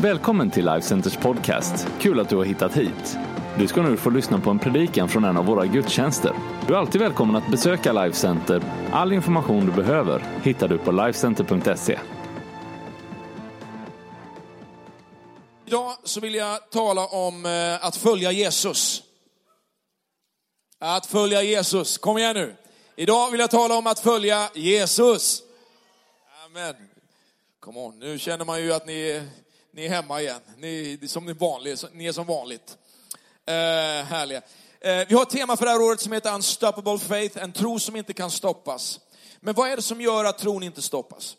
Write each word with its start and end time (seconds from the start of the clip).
Välkommen 0.00 0.50
till 0.50 0.64
Life 0.66 0.86
Centers 0.86 1.16
podcast. 1.16 1.86
Kul 2.00 2.20
att 2.20 2.28
du 2.28 2.36
har 2.36 2.44
hittat 2.44 2.76
hit. 2.76 3.16
Du 3.58 3.68
ska 3.68 3.82
nu 3.82 3.96
få 3.96 4.10
lyssna 4.10 4.40
på 4.40 4.50
en 4.50 4.58
predikan 4.58 5.08
från 5.08 5.24
en 5.24 5.36
av 5.36 5.44
våra 5.46 5.66
gudstjänster. 5.66 6.32
Du 6.66 6.74
är 6.74 6.78
alltid 6.78 7.00
välkommen 7.00 7.36
att 7.36 7.50
besöka 7.50 7.92
Life 7.92 8.16
Center. 8.18 8.62
All 8.92 9.12
information 9.12 9.66
du 9.66 9.72
behöver 9.72 10.24
hittar 10.42 10.68
du 10.68 10.78
på 10.78 10.92
lifecenter.se. 10.92 11.98
Idag 15.66 15.92
så 16.04 16.20
vill 16.20 16.34
jag 16.34 16.70
tala 16.70 17.06
om 17.06 17.46
eh, 17.46 17.84
att 17.86 17.96
följa 17.96 18.32
Jesus. 18.32 19.02
Att 20.78 21.06
följa 21.06 21.42
Jesus. 21.42 21.98
Kom 21.98 22.18
igen 22.18 22.34
nu. 22.36 22.56
Idag 22.96 23.30
vill 23.30 23.40
jag 23.40 23.50
tala 23.50 23.74
om 23.78 23.86
att 23.86 23.98
följa 23.98 24.48
Jesus. 24.54 25.42
Amen. 26.46 26.74
Kom 27.60 27.76
on, 27.76 27.98
nu 27.98 28.18
känner 28.18 28.44
man 28.44 28.62
ju 28.62 28.72
att 28.72 28.86
ni, 28.86 29.10
är- 29.10 29.28
ni 29.76 29.84
är 29.84 29.88
hemma 29.88 30.20
igen. 30.20 30.40
Ni, 30.58 30.98
är 31.02 31.06
som 31.06 31.26
ni, 31.26 31.32
vanligt, 31.32 31.84
ni 31.92 32.06
är 32.06 32.12
som 32.12 32.26
vanligt. 32.26 32.78
Eh, 33.46 33.54
härliga. 34.04 34.42
Eh, 34.80 35.08
vi 35.08 35.14
har 35.14 35.22
ett 35.22 35.30
tema 35.30 35.56
för 35.56 35.64
det 35.64 35.70
här 35.70 35.82
året 35.82 36.00
som 36.00 36.12
heter 36.12 36.34
Unstoppable 36.34 36.98
Faith, 36.98 37.42
en 37.42 37.52
tro 37.52 37.78
som 37.78 37.96
inte 37.96 38.12
kan 38.12 38.30
stoppas. 38.30 39.00
Men 39.40 39.54
vad 39.54 39.70
är 39.70 39.76
det 39.76 39.82
som 39.82 40.00
gör 40.00 40.24
att 40.24 40.38
tron 40.38 40.62
inte 40.62 40.82
stoppas? 40.82 41.36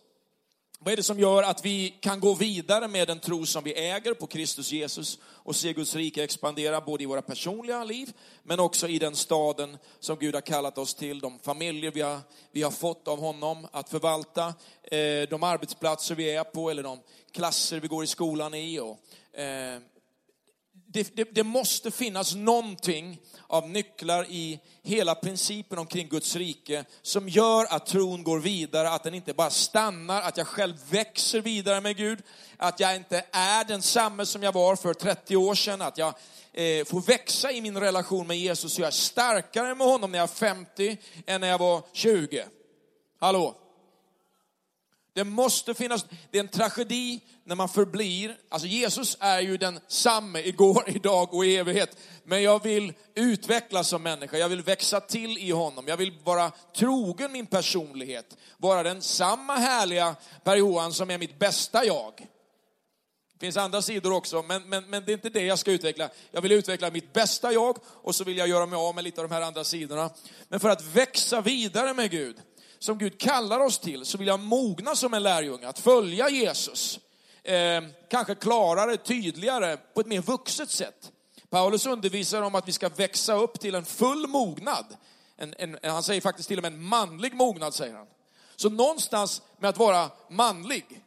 Vad 0.79 0.91
är 0.91 0.97
det 0.97 1.03
som 1.03 1.19
gör 1.19 1.43
att 1.43 1.65
vi 1.65 1.89
kan 1.89 2.19
gå 2.19 2.33
vidare 2.33 2.87
med 2.87 3.07
den 3.07 3.19
tro 3.19 3.45
som 3.45 3.63
vi 3.63 3.73
äger 3.73 4.13
på 4.13 4.27
Kristus 4.27 4.71
Jesus 4.71 5.19
och 5.23 5.55
se 5.55 5.73
Guds 5.73 5.95
rike 5.95 6.23
expandera 6.23 6.81
både 6.81 7.03
i 7.03 7.05
våra 7.05 7.21
personliga 7.21 7.83
liv 7.83 8.13
men 8.43 8.59
också 8.59 8.87
i 8.87 8.99
den 8.99 9.15
staden 9.15 9.77
som 9.99 10.17
Gud 10.19 10.35
har 10.35 10.41
kallat 10.41 10.77
oss 10.77 10.93
till, 10.93 11.19
de 11.19 11.39
familjer 11.39 11.91
vi 11.91 12.01
har, 12.01 12.19
vi 12.51 12.63
har 12.63 12.71
fått 12.71 13.07
av 13.07 13.19
honom 13.19 13.67
att 13.71 13.89
förvalta, 13.89 14.45
eh, 14.83 15.29
de 15.29 15.43
arbetsplatser 15.43 16.15
vi 16.15 16.35
är 16.35 16.43
på 16.43 16.69
eller 16.69 16.83
de 16.83 16.99
klasser 17.37 17.79
vi 17.79 17.87
går 17.87 18.03
i 18.03 18.07
skolan 18.07 18.53
i. 18.53 18.79
Och, 18.79 19.39
eh, 19.39 19.79
det, 20.87 21.15
det, 21.15 21.23
det 21.35 21.43
måste 21.43 21.91
finnas 21.91 22.35
någonting 22.35 23.19
av 23.47 23.69
nycklar 23.69 24.25
i 24.29 24.59
hela 24.83 25.15
principen 25.15 25.79
omkring 25.79 26.07
Guds 26.07 26.35
rike 26.35 26.85
som 27.01 27.29
gör 27.29 27.65
att 27.69 27.85
tron 27.85 28.23
går 28.23 28.39
vidare, 28.39 28.89
att 28.89 29.03
den 29.03 29.13
inte 29.13 29.33
bara 29.33 29.49
stannar, 29.49 30.21
att 30.21 30.37
jag 30.37 30.47
själv 30.47 30.75
växer 30.89 31.41
vidare 31.41 31.81
med 31.81 31.97
Gud, 31.97 32.19
att 32.57 32.79
jag 32.79 32.95
inte 32.95 33.25
är 33.31 33.63
densamme 33.63 34.25
som 34.25 34.43
jag 34.43 34.51
var 34.51 34.75
för 34.75 34.93
30 34.93 35.35
år 35.35 35.55
sedan, 35.55 35.81
att 35.81 35.97
jag 35.97 36.13
eh, 36.53 36.85
får 36.85 37.01
växa 37.01 37.51
i 37.51 37.61
min 37.61 37.77
relation 37.77 38.27
med 38.27 38.37
Jesus 38.37 38.77
och 38.77 38.79
jag 38.79 38.87
är 38.87 38.91
starkare 38.91 39.75
med 39.75 39.87
honom 39.87 40.11
när 40.11 40.19
jag 40.19 40.29
är 40.29 40.35
50 40.35 40.97
än 41.25 41.41
när 41.41 41.47
jag 41.47 41.57
var 41.57 41.81
20. 41.93 42.45
Hallå? 43.19 43.66
Det 45.17 45.23
måste 45.23 45.73
finnas, 45.73 46.05
det 46.31 46.37
är 46.37 46.43
en 46.43 46.47
tragedi 46.47 47.19
när 47.43 47.55
man 47.55 47.69
förblir, 47.69 48.37
alltså 48.49 48.67
Jesus 48.67 49.17
är 49.19 49.41
ju 49.41 49.57
den 49.57 49.79
samme 49.87 50.39
igår, 50.39 50.83
idag 50.95 51.33
och 51.33 51.45
i 51.45 51.57
evighet. 51.57 51.97
Men 52.23 52.43
jag 52.43 52.63
vill 52.63 52.93
utvecklas 53.15 53.87
som 53.87 54.03
människa, 54.03 54.37
jag 54.37 54.49
vill 54.49 54.61
växa 54.61 54.99
till 54.99 55.37
i 55.37 55.51
honom, 55.51 55.87
jag 55.87 55.97
vill 55.97 56.13
vara 56.23 56.51
trogen 56.75 57.31
min 57.31 57.45
personlighet. 57.45 58.37
Vara 58.57 58.83
den 58.83 59.01
samma 59.01 59.55
härliga 59.55 60.15
Per 60.43 60.55
Johan 60.55 60.93
som 60.93 61.11
är 61.11 61.17
mitt 61.17 61.39
bästa 61.39 61.85
jag. 61.85 62.13
Det 63.33 63.45
finns 63.45 63.57
andra 63.57 63.81
sidor 63.81 64.13
också, 64.13 64.43
men, 64.43 64.69
men, 64.69 64.89
men 64.89 65.05
det 65.05 65.11
är 65.11 65.13
inte 65.13 65.29
det 65.29 65.45
jag 65.45 65.59
ska 65.59 65.71
utveckla. 65.71 66.09
Jag 66.31 66.41
vill 66.41 66.51
utveckla 66.51 66.91
mitt 66.91 67.13
bästa 67.13 67.53
jag 67.53 67.77
och 67.85 68.15
så 68.15 68.23
vill 68.23 68.37
jag 68.37 68.47
göra 68.47 68.65
mig 68.65 68.77
av 68.77 68.95
med 68.95 69.03
lite 69.03 69.21
av 69.21 69.29
de 69.29 69.33
här 69.35 69.41
andra 69.41 69.63
sidorna. 69.63 70.09
Men 70.49 70.59
för 70.59 70.69
att 70.69 70.85
växa 70.85 71.41
vidare 71.41 71.93
med 71.93 72.11
Gud, 72.11 72.35
som 72.79 72.97
Gud 72.97 73.19
kallar 73.19 73.59
oss 73.59 73.79
till, 73.79 74.05
så 74.05 74.17
vill 74.17 74.27
jag 74.27 74.39
mogna 74.39 74.95
som 74.95 75.13
en 75.13 75.23
lärjunge, 75.23 75.67
att 75.67 75.79
följa 75.79 76.29
Jesus. 76.29 76.99
Eh, 77.43 77.83
kanske 78.09 78.35
klarare, 78.35 78.97
tydligare, 78.97 79.77
på 79.77 80.01
ett 80.01 80.07
mer 80.07 80.21
vuxet 80.21 80.69
sätt. 80.69 81.11
Paulus 81.49 81.85
undervisar 81.85 82.41
om 82.41 82.55
att 82.55 82.67
vi 82.67 82.71
ska 82.71 82.89
växa 82.89 83.33
upp 83.33 83.59
till 83.59 83.75
en 83.75 83.85
full 83.85 84.27
mognad. 84.27 84.85
En, 85.37 85.55
en, 85.57 85.77
han 85.83 86.03
säger 86.03 86.21
faktiskt 86.21 86.47
till 86.49 86.57
och 86.59 86.61
med 86.61 86.73
en 86.73 86.83
manlig 86.83 87.33
mognad, 87.35 87.73
säger 87.73 87.95
han. 87.95 88.07
Så 88.55 88.69
någonstans 88.69 89.41
med 89.59 89.69
att 89.69 89.77
vara 89.77 90.09
manlig 90.29 91.03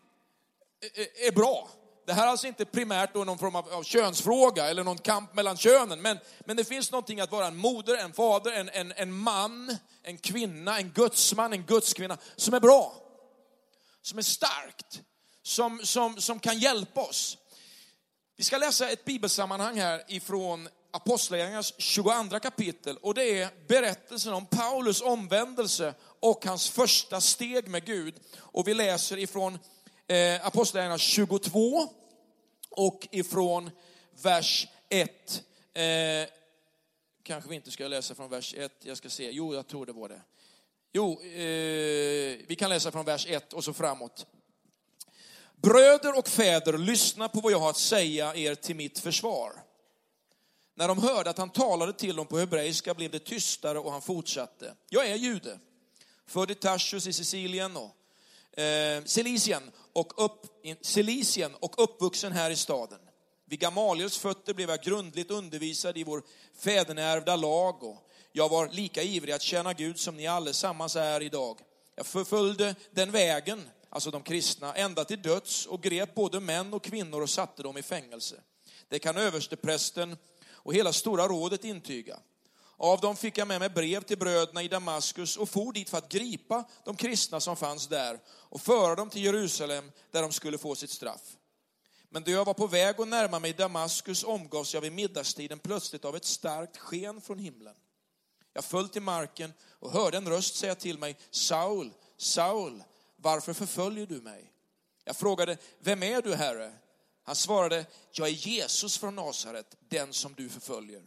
är- 0.95 1.27
är 1.27 1.33
bra. 1.33 1.69
Det 2.11 2.15
här 2.15 2.27
är 2.27 2.31
alltså 2.31 2.47
inte 2.47 2.65
primärt 2.65 3.15
då 3.15 3.25
någon 3.25 3.39
form 3.39 3.57
av, 3.57 3.69
av 3.73 3.83
könsfråga 3.83 4.71
eller 4.71 4.85
någon 4.85 4.99
kamp 4.99 5.35
mellan 5.35 5.57
könen, 5.57 6.03
men, 6.03 6.19
men 6.45 6.57
det 6.57 6.65
finns 6.65 6.93
någonting 6.93 7.21
att 7.21 7.33
vara 7.33 7.47
en 7.47 7.57
moder, 7.57 7.97
en 7.97 8.13
fader, 8.13 8.53
en, 8.53 8.69
en, 8.69 8.93
en 8.97 9.13
man, 9.13 9.77
en 10.03 10.19
kvinna, 10.19 10.79
en 10.79 10.91
gudsman, 10.91 11.53
en 11.53 11.63
gudskvinna 11.63 12.19
som 12.37 12.55
är 12.55 12.61
bra, 12.61 12.95
som 14.03 14.19
är 14.19 14.23
starkt, 14.23 15.01
som, 15.43 15.81
som, 15.85 16.21
som 16.21 16.39
kan 16.39 16.59
hjälpa 16.59 17.01
oss. 17.01 17.39
Vi 18.37 18.45
ska 18.45 18.59
läsa 18.59 18.89
ett 18.89 19.05
bibelsammanhang 19.05 19.81
här 19.81 20.05
ifrån 20.09 20.69
Apostlagärningarnas 20.91 21.75
22 21.79 22.41
kapitel 22.43 22.97
och 22.97 23.15
det 23.15 23.41
är 23.41 23.49
berättelsen 23.69 24.33
om 24.33 24.47
Paulus 24.47 25.01
omvändelse 25.01 25.95
och 26.21 26.45
hans 26.45 26.71
första 26.71 27.21
steg 27.21 27.69
med 27.69 27.85
Gud. 27.85 28.15
Och 28.37 28.69
vi 28.69 28.75
läser 28.75 29.17
ifrån 29.17 29.59
eh, 30.07 30.47
Apostlagärningarna 30.47 30.99
22 30.99 32.00
och 32.81 33.09
ifrån 33.11 33.71
vers 34.23 34.69
1. 34.89 35.43
Eh, 35.75 36.29
kanske 37.23 37.51
vi 37.51 37.57
inte 37.57 37.71
ska 37.71 37.89
läsa 37.89 38.15
från 38.15 38.31
vers 38.31 38.55
1, 38.55 38.73
jag 38.83 38.97
ska 38.97 39.11
se, 39.11 39.31
jo 39.31 39.55
jag 39.55 39.67
tror 39.67 39.87
det 39.87 39.93
var 39.93 40.09
det. 40.09 40.23
Jo, 40.93 41.21
eh, 41.23 42.39
vi 42.47 42.57
kan 42.59 42.71
läsa 42.71 42.91
från 42.91 43.05
vers 43.05 43.27
1 43.27 43.53
och 43.53 43.65
så 43.65 43.73
framåt. 43.73 44.27
Bröder 45.57 46.19
och 46.19 46.29
fäder, 46.29 46.79
lyssna 46.79 47.29
på 47.29 47.41
vad 47.41 47.53
jag 47.53 47.59
har 47.59 47.71
att 47.71 47.77
säga 47.77 48.35
er 48.35 48.55
till 48.55 48.77
mitt 48.77 48.99
försvar. 48.99 49.53
När 50.75 50.89
de 50.89 50.99
hörde 50.99 51.31
att 51.31 51.39
han 51.39 51.51
talade 51.51 51.93
till 51.93 52.17
dem 52.17 52.27
på 52.27 52.39
hebreiska 52.39 52.95
blev 52.95 53.11
det 53.11 53.19
tystare 53.19 53.79
och 53.79 53.93
han 53.93 54.03
fortsatte. 54.03 54.75
Jag 54.89 55.07
är 55.07 55.17
jude, 55.17 55.59
född 56.27 56.51
i 56.51 56.55
Tarsus 56.55 57.07
i 57.07 57.13
Sicilien 57.13 57.77
och 57.77 57.97
eh, 58.57 59.05
Silicien 59.05 59.63
och, 59.93 60.25
upp, 60.25 60.47
Silicien 60.81 61.55
och 61.61 61.83
uppvuxen 61.85 62.33
här 62.33 62.51
i 62.51 62.57
staden. 62.57 62.99
Vid 63.47 63.61
Gamaliels 63.61 64.19
fötter 64.19 64.55
blev 64.55 64.71
jag 64.71 64.83
grundligt 64.83 65.31
undervisad 65.31 65.99
i 65.99 66.05
vår 66.05 66.23
fäderneärvda 66.59 67.37
lag 67.37 67.83
och 67.83 68.07
jag 68.33 68.49
var 68.49 68.69
lika 68.69 69.03
ivrig 69.03 69.33
att 69.33 69.43
tjäna 69.43 69.73
Gud 69.73 69.99
som 69.99 70.17
ni 70.17 70.27
allesammans 70.27 70.97
är 70.97 71.23
idag. 71.23 71.61
Jag 71.95 72.07
förföljde 72.07 72.75
den 72.91 73.11
vägen, 73.11 73.63
alltså 73.89 74.11
de 74.11 74.23
kristna, 74.23 74.75
ända 74.75 75.05
till 75.05 75.23
döds 75.23 75.67
och 75.67 75.83
grep 75.83 76.15
både 76.15 76.41
män 76.41 76.75
och 76.75 76.85
kvinnor 76.85 77.23
och 77.23 77.31
satte 77.31 77.63
dem 77.63 77.79
i 77.79 77.83
fängelse. 77.83 78.37
Det 78.89 78.99
kan 78.99 79.17
översteprästen 79.17 80.17
och 80.51 80.75
hela 80.75 80.93
stora 80.93 81.29
rådet 81.29 81.65
intyga. 81.65 82.19
Av 82.83 83.01
dem 83.01 83.17
fick 83.17 83.39
jag 83.39 83.49
med 83.49 83.61
mig 83.61 83.69
brev 83.69 84.03
till 84.03 84.19
bröderna 84.19 84.63
i 84.63 84.69
Damaskus 84.69 85.37
och 85.37 85.49
for 85.49 85.73
dit 85.73 85.91
för 85.91 85.99
att 85.99 86.09
gripa 86.09 86.65
de 86.85 86.97
kristna 86.97 87.41
som 87.41 87.57
fanns 87.57 87.87
där 87.87 88.21
och 88.29 88.61
föra 88.61 88.95
dem 88.95 89.11
till 89.11 89.25
Jerusalem 89.25 89.93
där 90.11 90.23
de 90.23 90.33
skulle 90.33 90.59
få 90.59 90.75
sitt 90.75 90.91
straff. 90.91 91.37
Men 92.09 92.23
då 92.23 92.31
jag 92.31 92.45
var 92.45 92.55
på 92.55 92.67
väg 92.67 93.01
att 93.01 93.09
närma 93.09 93.39
mig 93.39 93.53
Damaskus 93.53 94.25
omgavs 94.25 94.75
jag 94.75 94.81
vid 94.81 94.93
middagstiden 94.93 95.59
plötsligt 95.59 96.05
av 96.05 96.17
ett 96.17 96.25
starkt 96.25 96.77
sken 96.77 97.21
från 97.21 97.39
himlen. 97.39 97.75
Jag 98.53 98.65
föll 98.65 98.89
till 98.89 99.03
marken 99.03 99.53
och 99.69 99.93
hörde 99.93 100.17
en 100.17 100.29
röst 100.29 100.57
säga 100.57 100.75
till 100.75 100.99
mig, 100.99 101.17
Saul, 101.31 101.93
Saul, 102.17 102.83
varför 103.17 103.53
förföljer 103.53 104.07
du 104.07 104.21
mig? 104.21 104.53
Jag 105.05 105.17
frågade, 105.17 105.57
vem 105.79 106.03
är 106.03 106.23
du 106.23 106.35
Herre? 106.35 106.73
Han 107.23 107.37
svarade, 107.37 107.87
jag 108.13 108.29
är 108.29 108.33
Jesus 108.33 108.99
från 108.99 109.17
Nasaret, 109.17 109.77
den 109.89 110.13
som 110.13 110.35
du 110.35 110.49
förföljer. 110.49 111.03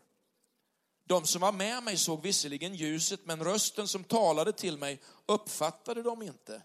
De 1.05 1.25
som 1.27 1.41
var 1.41 1.51
med 1.51 1.83
mig 1.83 1.97
såg 1.97 2.21
visserligen 2.21 2.75
ljuset, 2.75 3.19
men 3.23 3.43
rösten 3.43 3.87
som 3.87 4.03
talade 4.03 4.53
till 4.53 4.77
mig 4.77 5.01
uppfattade 5.25 6.03
de 6.03 6.21
inte. 6.21 6.61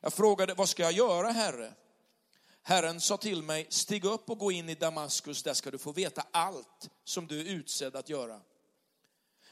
Jag 0.00 0.12
frågade, 0.12 0.54
vad 0.54 0.68
ska 0.68 0.82
jag 0.82 0.92
göra 0.92 1.30
Herre? 1.30 1.74
Herren 2.62 3.00
sa 3.00 3.16
till 3.16 3.42
mig, 3.42 3.66
stig 3.68 4.04
upp 4.04 4.30
och 4.30 4.38
gå 4.38 4.52
in 4.52 4.68
i 4.68 4.74
Damaskus, 4.74 5.42
där 5.42 5.54
ska 5.54 5.70
du 5.70 5.78
få 5.78 5.92
veta 5.92 6.24
allt 6.30 6.90
som 7.04 7.26
du 7.26 7.40
är 7.40 7.44
utsedd 7.44 7.96
att 7.96 8.08
göra. 8.08 8.40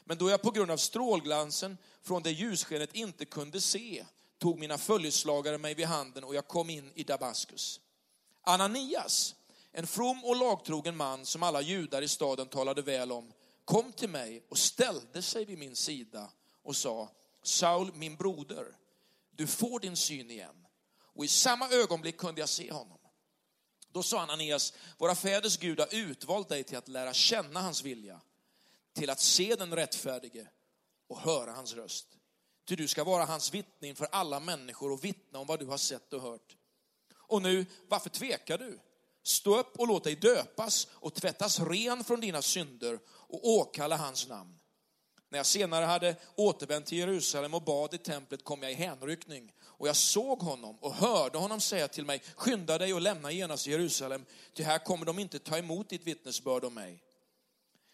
Men 0.03 0.17
då 0.17 0.29
jag 0.29 0.41
på 0.41 0.51
grund 0.51 0.71
av 0.71 0.77
strålglansen 0.77 1.77
från 2.01 2.23
det 2.23 2.31
ljusskenet 2.31 2.95
inte 2.95 3.25
kunde 3.25 3.61
se, 3.61 4.05
tog 4.37 4.59
mina 4.59 4.77
följeslagare 4.77 5.57
mig 5.57 5.73
vid 5.73 5.85
handen 5.85 6.23
och 6.23 6.35
jag 6.35 6.47
kom 6.47 6.69
in 6.69 6.91
i 6.95 7.03
Damaskus. 7.03 7.79
Ananias, 8.41 9.35
en 9.71 9.87
from 9.87 10.25
och 10.25 10.35
lagtrogen 10.35 10.97
man 10.97 11.25
som 11.25 11.43
alla 11.43 11.61
judar 11.61 12.01
i 12.01 12.07
staden 12.07 12.47
talade 12.47 12.81
väl 12.81 13.11
om, 13.11 13.33
kom 13.69 13.91
till 13.91 14.09
mig 14.09 14.45
och 14.49 14.57
ställde 14.57 15.21
sig 15.21 15.45
vid 15.45 15.57
min 15.57 15.75
sida 15.75 16.31
och 16.63 16.75
sa, 16.75 17.11
Saul, 17.43 17.93
min 17.93 18.15
broder, 18.15 18.77
du 19.31 19.47
får 19.47 19.79
din 19.79 19.95
syn 19.95 20.31
igen. 20.31 20.67
Och 20.99 21.25
i 21.25 21.27
samma 21.27 21.69
ögonblick 21.69 22.17
kunde 22.17 22.41
jag 22.41 22.49
se 22.49 22.71
honom. 22.71 22.97
Då 23.91 24.03
sa 24.03 24.21
Ananias, 24.21 24.73
våra 24.97 25.15
fäders 25.15 25.57
Gud 25.57 25.79
har 25.79 25.95
utvalt 25.95 26.49
dig 26.49 26.63
till 26.63 26.77
att 26.77 26.87
lära 26.87 27.13
känna 27.13 27.61
hans 27.61 27.83
vilja, 27.83 28.21
till 28.93 29.09
att 29.09 29.19
se 29.19 29.55
den 29.55 29.75
rättfärdige 29.75 30.47
och 31.07 31.19
höra 31.19 31.51
hans 31.51 31.73
röst. 31.73 32.07
Ty 32.65 32.75
du 32.75 32.87
ska 32.87 33.03
vara 33.03 33.25
hans 33.25 33.53
vittne 33.53 33.87
inför 33.87 34.07
alla 34.11 34.39
människor 34.39 34.91
och 34.91 35.03
vittna 35.03 35.39
om 35.39 35.47
vad 35.47 35.59
du 35.59 35.65
har 35.65 35.77
sett 35.77 36.13
och 36.13 36.21
hört. 36.21 36.57
Och 37.17 37.41
nu, 37.41 37.65
varför 37.87 38.09
tvekar 38.09 38.57
du? 38.57 38.79
Stå 39.29 39.59
upp 39.59 39.79
och 39.79 39.87
låt 39.87 40.03
dig 40.03 40.15
döpas 40.15 40.87
och 40.91 41.13
tvättas 41.13 41.59
ren 41.59 42.03
från 42.03 42.19
dina 42.19 42.41
synder 42.41 42.99
och 43.09 43.47
åkalla 43.47 43.97
hans 43.97 44.27
namn. 44.27 44.59
När 45.29 45.39
jag 45.39 45.45
senare 45.45 45.85
hade 45.85 46.15
återvänt 46.35 46.85
till 46.85 46.97
Jerusalem 46.97 47.53
och 47.53 47.61
bad 47.61 47.93
i 47.93 47.97
templet 47.97 48.43
kom 48.43 48.63
jag 48.63 48.71
i 48.71 48.75
hänryckning 48.75 49.51
och 49.61 49.87
jag 49.87 49.95
såg 49.95 50.39
honom 50.39 50.77
och 50.79 50.93
hörde 50.93 51.37
honom 51.37 51.61
säga 51.61 51.87
till 51.87 52.05
mig, 52.05 52.21
skynda 52.35 52.77
dig 52.77 52.93
och 52.93 53.01
lämna 53.01 53.31
genast 53.31 53.67
Jerusalem, 53.67 54.25
ty 54.53 54.63
här 54.63 54.79
kommer 54.79 55.05
de 55.05 55.19
inte 55.19 55.39
ta 55.39 55.57
emot 55.57 55.89
ditt 55.89 56.07
vittnesbörd 56.07 56.63
om 56.63 56.73
mig. 56.73 57.03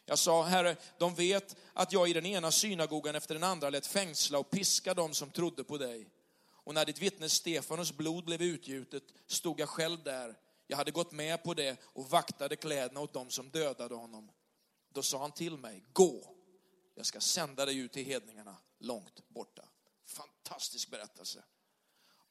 Jag 0.05 0.19
sa, 0.19 0.43
Herre, 0.43 0.75
de 0.97 1.15
vet 1.15 1.55
att 1.73 1.93
jag 1.93 2.09
i 2.09 2.13
den 2.13 2.25
ena 2.25 2.51
synagogan 2.51 3.15
efter 3.15 3.33
den 3.33 3.43
andra 3.43 3.69
lät 3.69 3.87
fängsla 3.87 4.39
och 4.39 4.49
piska 4.49 4.93
dem 4.93 5.13
som 5.13 5.29
trodde 5.29 5.63
på 5.63 5.77
dig. 5.77 6.07
Och 6.47 6.73
när 6.73 6.85
ditt 6.85 6.99
vittne 6.99 7.29
Stefanos 7.29 7.91
blod 7.91 8.25
blev 8.25 8.41
utgjutet 8.41 9.03
stod 9.27 9.59
jag 9.59 9.69
själv 9.69 10.03
där. 10.03 10.35
Jag 10.67 10.77
hade 10.77 10.91
gått 10.91 11.11
med 11.11 11.43
på 11.43 11.53
det 11.53 11.79
och 11.83 12.09
vaktade 12.09 12.55
kläderna 12.55 12.99
åt 12.99 13.13
dem 13.13 13.29
som 13.29 13.49
dödade 13.49 13.95
honom. 13.95 14.31
Då 14.89 15.03
sa 15.03 15.19
han 15.19 15.31
till 15.31 15.57
mig, 15.57 15.83
gå, 15.93 16.35
jag 16.95 17.05
ska 17.05 17.19
sända 17.19 17.65
dig 17.65 17.77
ut 17.77 17.93
till 17.93 18.05
hedningarna 18.05 18.57
långt 18.79 19.29
borta. 19.29 19.65
Fantastisk 20.05 20.89
berättelse. 20.89 21.43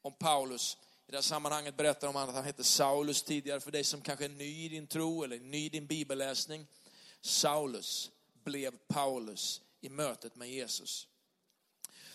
Om 0.01 0.13
Paulus, 0.13 0.77
i 1.07 1.11
det 1.11 1.17
här 1.17 1.21
sammanhanget 1.21 1.77
berättar 1.77 2.07
om 2.07 2.15
att 2.15 2.35
han 2.35 2.43
hette 2.43 2.63
Saulus 2.63 3.23
tidigare, 3.23 3.59
för 3.59 3.71
dig 3.71 3.83
som 3.83 4.01
kanske 4.01 4.25
är 4.25 4.29
ny 4.29 4.65
i 4.65 4.69
din 4.69 4.87
tro 4.87 5.23
eller 5.23 5.39
ny 5.39 5.65
i 5.65 5.69
din 5.69 5.87
bibelläsning. 5.87 6.67
Saulus 7.21 8.11
blev 8.43 8.77
Paulus 8.87 9.61
i 9.81 9.89
mötet 9.89 10.35
med 10.35 10.49
Jesus. 10.49 11.07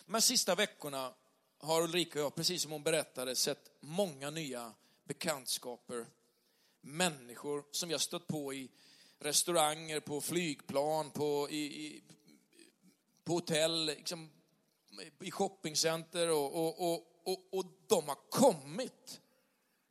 De 0.07 0.15
här 0.15 0.21
sista 0.21 0.55
veckorna 0.55 1.15
har 1.59 1.83
Ulrika 1.83 2.19
och 2.19 2.25
jag, 2.25 2.35
precis 2.35 2.63
som 2.63 2.73
hon 2.73 2.83
berättade, 2.83 3.37
sett 3.37 3.71
många 3.81 4.31
nya 4.31 4.73
bekantskaper. 5.11 6.07
Människor 6.81 7.65
som 7.71 7.89
vi 7.89 7.95
har 7.95 7.99
stött 7.99 8.27
på 8.27 8.55
i 8.55 8.71
restauranger, 9.19 10.01
på 10.01 10.21
flygplan, 10.21 11.11
på, 11.11 11.51
i, 11.51 11.87
i, 11.87 12.03
på 13.25 13.33
hotell, 13.33 13.87
liksom, 13.87 14.31
i 15.21 15.31
shoppingcenter 15.31 16.31
och, 16.31 16.55
och, 16.55 16.93
och, 16.93 17.07
och, 17.25 17.49
och 17.51 17.65
de 17.87 18.09
har 18.09 18.31
kommit 18.31 19.21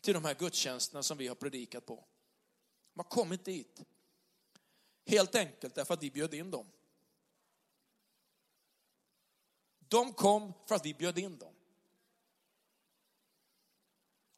till 0.01 0.13
de 0.13 0.25
här 0.25 0.33
gudstjänsterna 0.33 1.03
som 1.03 1.17
vi 1.17 1.27
har 1.27 1.35
predikat 1.35 1.85
på. 1.85 2.05
De 2.93 2.99
har 2.99 3.09
kommit 3.09 3.45
dit. 3.45 3.81
Helt 5.05 5.35
enkelt 5.35 5.75
därför 5.75 5.93
att 5.93 6.03
vi 6.03 6.11
bjöd 6.11 6.33
in 6.33 6.51
dem. 6.51 6.71
De 9.79 10.13
kom 10.13 10.53
för 10.67 10.75
att 10.75 10.85
vi 10.85 10.93
bjöd 10.93 11.17
in 11.17 11.37
dem. 11.37 11.53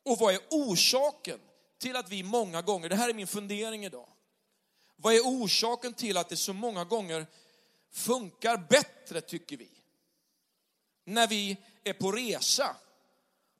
Och 0.04 0.18
vad 0.18 0.34
är 0.34 0.42
orsaken 0.50 1.40
till 1.78 1.96
att 1.96 2.10
vi 2.10 2.24
många 2.24 2.62
gånger, 2.62 2.90
det 2.90 2.96
här 2.96 3.10
är 3.10 3.14
min 3.14 3.28
fundering 3.28 3.86
idag. 3.86 4.10
Vad 4.96 5.14
är 5.14 5.20
orsaken 5.20 5.94
till 5.94 6.18
att 6.18 6.30
det 6.30 6.38
så 6.38 6.54
många 6.54 6.84
gånger 6.86 7.28
funkar 7.92 8.58
bättre, 8.58 9.22
tycker 9.22 9.58
vi? 9.58 9.70
När 11.04 11.28
vi 11.28 11.58
är 11.84 11.94
på 11.94 12.12
resa, 12.12 12.76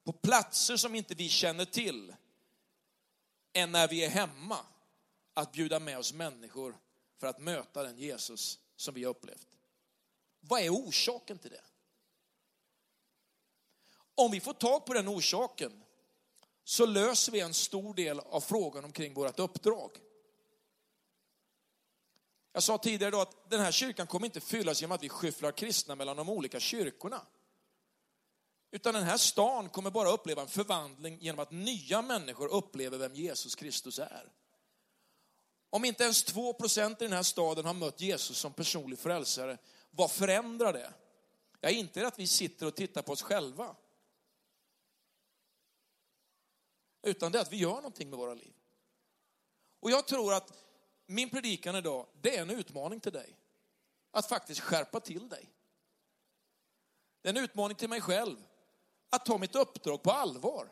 på 0.04 0.12
platser 0.12 0.76
som 0.76 0.94
inte 0.94 1.14
vi 1.14 1.28
känner 1.28 1.64
till, 1.64 2.14
än 3.52 3.72
när 3.72 3.88
vi 3.88 4.04
är 4.04 4.08
hemma, 4.08 4.58
att 5.34 5.52
bjuda 5.52 5.80
med 5.80 5.98
oss 5.98 6.12
människor 6.12 6.78
för 7.18 7.26
att 7.26 7.40
möta 7.40 7.82
den 7.82 7.98
Jesus 7.98 8.58
som 8.76 8.94
vi 8.94 9.04
har 9.04 9.10
upplevt. 9.10 9.48
Vad 10.40 10.60
är 10.60 10.70
orsaken 10.70 11.38
till 11.38 11.50
det? 11.50 11.64
Om 14.14 14.30
vi 14.30 14.40
får 14.40 14.52
tag 14.52 14.86
på 14.86 14.94
den 14.94 15.08
orsaken 15.08 15.84
så 16.64 16.86
löser 16.86 17.32
vi 17.32 17.40
en 17.40 17.54
stor 17.54 17.94
del 17.94 18.20
av 18.20 18.40
frågan 18.40 18.84
omkring 18.84 19.14
vårt 19.14 19.38
uppdrag. 19.38 19.90
Jag 22.52 22.62
sa 22.62 22.78
tidigare 22.78 23.10
då 23.10 23.20
att 23.20 23.50
den 23.50 23.60
här 23.60 23.72
kyrkan 23.72 24.06
kommer 24.06 24.26
inte 24.26 24.40
fyllas 24.40 24.80
genom 24.80 24.94
att 24.94 25.02
vi 25.02 25.08
skyfflar 25.08 25.52
kristna 25.52 25.94
mellan 25.94 26.16
de 26.16 26.28
olika 26.28 26.60
kyrkorna. 26.60 27.26
Utan 28.70 28.94
den 28.94 29.02
här 29.02 29.16
stan 29.16 29.68
kommer 29.68 29.90
bara 29.90 30.10
uppleva 30.10 30.42
en 30.42 30.48
förvandling 30.48 31.18
genom 31.20 31.38
att 31.38 31.50
nya 31.50 32.02
människor 32.02 32.48
upplever 32.48 32.98
vem 32.98 33.14
Jesus 33.14 33.54
Kristus 33.54 33.98
är. 33.98 34.32
Om 35.70 35.84
inte 35.84 36.04
ens 36.04 36.24
2 36.24 36.52
procent 36.52 37.02
i 37.02 37.04
den 37.04 37.12
här 37.12 37.22
staden 37.22 37.64
har 37.64 37.74
mött 37.74 38.00
Jesus 38.00 38.38
som 38.38 38.52
personlig 38.52 38.98
frälsare, 38.98 39.58
vad 39.90 40.10
förändrar 40.10 40.72
det? 40.72 40.92
Ja, 41.60 41.70
inte 41.70 42.06
att 42.06 42.18
vi 42.18 42.26
sitter 42.26 42.66
och 42.66 42.74
tittar 42.74 43.02
på 43.02 43.12
oss 43.12 43.22
själva. 43.22 43.76
Utan 47.02 47.32
det 47.32 47.38
är 47.38 47.42
att 47.42 47.52
vi 47.52 47.56
gör 47.56 47.74
någonting 47.74 48.10
med 48.10 48.18
våra 48.18 48.34
liv. 48.34 48.52
Och 49.80 49.90
jag 49.90 50.06
tror 50.06 50.34
att 50.34 50.52
min 51.06 51.30
predikan 51.30 51.76
idag, 51.76 52.06
det 52.20 52.36
är 52.36 52.42
en 52.42 52.50
utmaning 52.50 53.00
till 53.00 53.12
dig. 53.12 53.36
Att 54.10 54.26
faktiskt 54.26 54.60
skärpa 54.60 55.00
till 55.00 55.28
dig. 55.28 55.50
Det 57.22 57.28
är 57.28 57.32
en 57.32 57.44
utmaning 57.44 57.76
till 57.76 57.88
mig 57.88 58.00
själv. 58.00 58.36
Att 59.10 59.24
ta 59.24 59.38
mitt 59.38 59.54
uppdrag 59.54 60.02
på 60.02 60.10
allvar. 60.10 60.68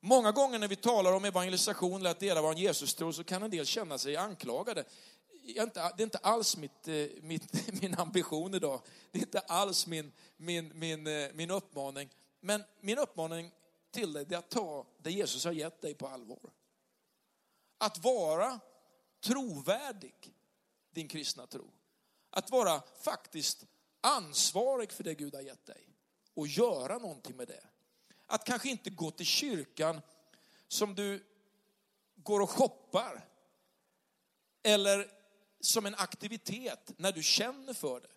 Många 0.00 0.32
gånger 0.32 0.58
när 0.58 0.68
vi 0.68 0.76
talar 0.76 1.12
om 1.12 1.24
evangelisation 1.24 2.00
eller 2.00 2.10
att 2.10 2.20
dela 2.20 2.42
vår 2.42 2.54
Jesus 2.54 2.94
tror 2.94 3.12
så 3.12 3.24
kan 3.24 3.42
en 3.42 3.50
del 3.50 3.66
känna 3.66 3.98
sig 3.98 4.16
anklagade. 4.16 4.84
det 5.44 5.58
är 5.98 6.02
inte 6.02 6.18
alls 6.18 6.56
mitt, 6.56 6.88
eh, 6.88 7.06
mitt, 7.20 7.72
min 7.82 7.94
ambition 7.94 8.54
idag. 8.54 8.80
Det 9.10 9.18
är 9.18 9.22
inte 9.22 9.40
alls 9.40 9.86
min, 9.86 10.12
min, 10.36 10.72
min, 10.74 11.06
eh, 11.06 11.28
min 11.34 11.50
uppmaning. 11.50 12.08
Men 12.40 12.64
min 12.80 12.98
uppmaning 12.98 13.50
till 13.94 14.12
dig 14.12 14.24
det 14.24 14.34
är 14.34 14.38
att 14.38 14.50
ta 14.50 14.86
det 14.98 15.12
Jesus 15.12 15.44
har 15.44 15.52
gett 15.52 15.80
dig 15.80 15.94
på 15.94 16.08
allvar. 16.08 16.52
Att 17.78 17.98
vara 17.98 18.60
trovärdig, 19.20 20.34
din 20.90 21.08
kristna 21.08 21.46
tro. 21.46 21.70
Att 22.30 22.50
vara 22.50 22.82
faktiskt 23.02 23.66
ansvarig 24.00 24.92
för 24.92 25.04
det 25.04 25.14
Gud 25.14 25.34
har 25.34 25.42
gett 25.42 25.66
dig 25.66 25.88
och 26.34 26.46
göra 26.46 26.98
någonting 26.98 27.36
med 27.36 27.48
det. 27.48 27.64
Att 28.26 28.44
kanske 28.44 28.68
inte 28.68 28.90
gå 28.90 29.10
till 29.10 29.26
kyrkan 29.26 30.00
som 30.68 30.94
du 30.94 31.24
går 32.16 32.40
och 32.40 32.50
shoppar 32.50 33.28
eller 34.62 35.10
som 35.60 35.86
en 35.86 35.94
aktivitet 35.94 36.92
när 36.96 37.12
du 37.12 37.22
känner 37.22 37.74
för 37.74 38.00
det, 38.00 38.08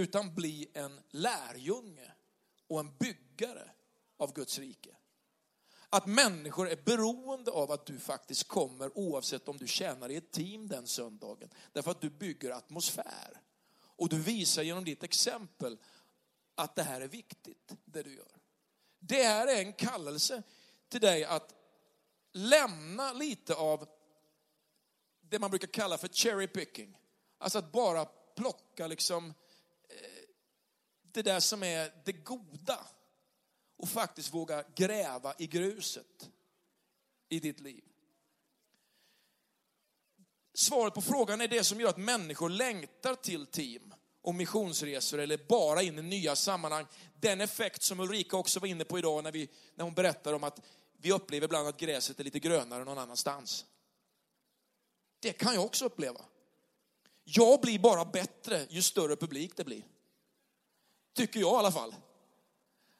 utan 0.00 0.34
bli 0.34 0.70
en 0.74 1.00
lärjunge 1.10 2.12
och 2.66 2.80
en 2.80 2.96
byggare 2.96 3.70
av 4.16 4.32
Guds 4.32 4.58
rike. 4.58 4.96
Att 5.90 6.06
människor 6.06 6.68
är 6.68 6.76
beroende 6.76 7.50
av 7.50 7.70
att 7.70 7.86
du 7.86 7.98
faktiskt 7.98 8.48
kommer 8.48 8.98
oavsett 8.98 9.48
om 9.48 9.56
du 9.56 9.66
tjänar 9.66 10.08
i 10.08 10.16
ett 10.16 10.30
team 10.30 10.68
den 10.68 10.86
söndagen. 10.86 11.50
Därför 11.72 11.90
att 11.90 12.00
du 12.00 12.10
bygger 12.10 12.50
atmosfär. 12.50 13.40
Och 13.78 14.08
du 14.08 14.20
visar 14.20 14.62
genom 14.62 14.84
ditt 14.84 15.02
exempel 15.02 15.78
att 16.54 16.76
det 16.76 16.82
här 16.82 17.00
är 17.00 17.08
viktigt, 17.08 17.72
det 17.84 18.02
du 18.02 18.14
gör. 18.14 18.36
Det 18.98 19.22
här 19.22 19.46
är 19.46 19.58
en 19.58 19.72
kallelse 19.72 20.42
till 20.88 21.00
dig 21.00 21.24
att 21.24 21.54
lämna 22.32 23.12
lite 23.12 23.54
av 23.54 23.88
det 25.20 25.38
man 25.38 25.50
brukar 25.50 25.68
kalla 25.68 25.98
för 25.98 26.08
cherry 26.08 26.46
picking. 26.46 26.98
Alltså 27.38 27.58
att 27.58 27.72
bara 27.72 28.04
plocka 28.36 28.86
liksom 28.86 29.34
eh, 29.88 30.28
det 31.02 31.22
där 31.22 31.40
som 31.40 31.62
är 31.62 32.02
det 32.04 32.12
goda 32.12 32.86
och 33.76 33.88
faktiskt 33.88 34.34
våga 34.34 34.64
gräva 34.74 35.34
i 35.38 35.46
gruset 35.46 36.30
i 37.28 37.40
ditt 37.40 37.60
liv. 37.60 37.84
Svaret 40.54 40.94
på 40.94 41.02
frågan 41.02 41.40
är 41.40 41.48
det 41.48 41.64
som 41.64 41.80
gör 41.80 41.88
att 41.88 41.96
människor 41.96 42.48
längtar 42.48 43.14
till 43.14 43.46
team 43.46 43.94
och 44.22 44.34
missionsresor 44.34 45.18
eller 45.18 45.38
bara 45.48 45.82
in 45.82 45.98
i 45.98 46.02
nya 46.02 46.36
sammanhang. 46.36 46.86
Den 47.20 47.40
effekt 47.40 47.82
som 47.82 48.00
Ulrika 48.00 48.36
också 48.36 48.60
var 48.60 48.68
inne 48.68 48.84
på 48.84 48.98
idag 48.98 49.24
när, 49.24 49.32
vi, 49.32 49.48
när 49.74 49.84
hon 49.84 49.94
berättar 49.94 50.32
om 50.32 50.44
att 50.44 50.60
vi 50.98 51.12
upplever 51.12 51.44
ibland 51.44 51.68
att 51.68 51.76
gräset 51.76 52.20
är 52.20 52.24
lite 52.24 52.38
grönare 52.38 52.84
någon 52.84 52.98
annanstans. 52.98 53.66
Det 55.20 55.32
kan 55.32 55.54
jag 55.54 55.64
också 55.64 55.84
uppleva. 55.84 56.20
Jag 57.24 57.60
blir 57.60 57.78
bara 57.78 58.04
bättre 58.04 58.66
ju 58.70 58.82
större 58.82 59.16
publik 59.16 59.56
det 59.56 59.64
blir. 59.64 59.82
Tycker 61.14 61.40
jag 61.40 61.52
i 61.52 61.56
alla 61.56 61.72
fall. 61.72 61.94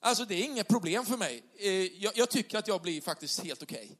Alltså 0.00 0.24
det 0.24 0.34
är 0.34 0.44
inget 0.44 0.68
problem 0.68 1.06
för 1.06 1.16
mig. 1.16 1.42
Eh, 1.58 1.70
jag, 1.72 2.16
jag 2.16 2.30
tycker 2.30 2.58
att 2.58 2.68
jag 2.68 2.82
blir 2.82 3.00
faktiskt 3.00 3.44
helt 3.44 3.62
okej. 3.62 3.84
Okay. 3.84 3.96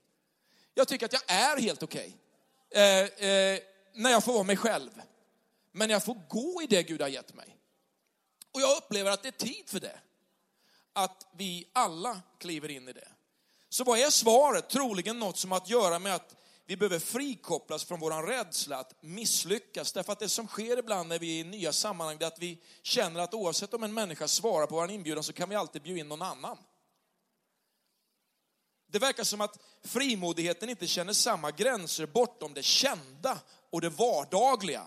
Jag 0.75 0.89
tycker 0.89 1.07
att 1.07 1.13
jag 1.13 1.23
är 1.27 1.61
helt 1.61 1.83
okej. 1.83 2.17
Okay. 2.71 2.83
Eh, 2.83 3.31
eh, 3.31 3.61
när 3.95 4.11
jag 4.11 4.25
får 4.25 4.33
vara 4.33 4.45
mig 4.45 4.57
själv. 4.57 4.91
Men 5.73 5.91
jag 5.91 6.05
får 6.05 6.15
gå 6.29 6.63
i 6.63 6.67
det 6.67 6.83
Gud 6.83 7.01
har 7.01 7.09
gett 7.09 7.35
mig. 7.35 7.57
Och 8.53 8.61
jag 8.61 8.77
upplever 8.77 9.11
att 9.11 9.23
det 9.23 9.29
är 9.29 9.47
tid 9.47 9.65
för 9.67 9.81
det. 9.81 9.99
Att 10.93 11.27
vi 11.37 11.69
alla 11.73 12.21
kliver 12.39 12.71
in 12.71 12.89
i 12.89 12.93
det. 12.93 13.09
Så 13.69 13.85
vad 13.85 13.99
är 13.99 14.11
svaret? 14.11 14.71
Troligen 14.71 15.19
något 15.19 15.39
som 15.39 15.51
har 15.51 15.59
att 15.59 15.69
göra 15.69 15.99
med 15.99 16.15
att 16.15 16.35
vi 16.67 16.77
behöver 16.77 16.99
frikopplas 16.99 17.85
från 17.85 18.01
vår 18.01 18.27
rädsla 18.27 18.77
att 18.77 19.03
misslyckas. 19.03 19.93
Därför 19.93 20.13
att 20.13 20.19
det 20.19 20.29
som 20.29 20.47
sker 20.47 20.79
ibland 20.79 21.09
när 21.09 21.19
vi 21.19 21.41
är 21.41 21.45
i 21.45 21.49
nya 21.49 21.73
sammanhang, 21.73 22.17
är 22.21 22.27
att 22.27 22.39
vi 22.39 22.63
känner 22.83 23.21
att 23.21 23.35
oavsett 23.35 23.75
om 23.75 23.83
en 23.83 23.95
människa 23.95 24.29
svarar 24.29 24.67
på 24.67 24.75
vår 24.75 24.91
inbjudan 24.91 25.25
så 25.25 25.33
kan 25.33 25.49
vi 25.49 25.55
alltid 25.55 25.83
bjuda 25.83 26.01
in 26.01 26.09
någon 26.09 26.23
annan. 26.23 26.59
Det 28.87 28.99
verkar 28.99 29.25
som 29.25 29.41
att 29.41 29.59
frimodigheten 29.85 30.71
inte 30.71 30.87
känner 30.87 31.13
samma 31.13 31.51
gränser 31.51 32.07
bortom 32.07 32.55
det 32.55 32.63
kända 32.63 33.39
och 33.71 33.81
det 33.81 33.89
vardagliga. 33.89 34.87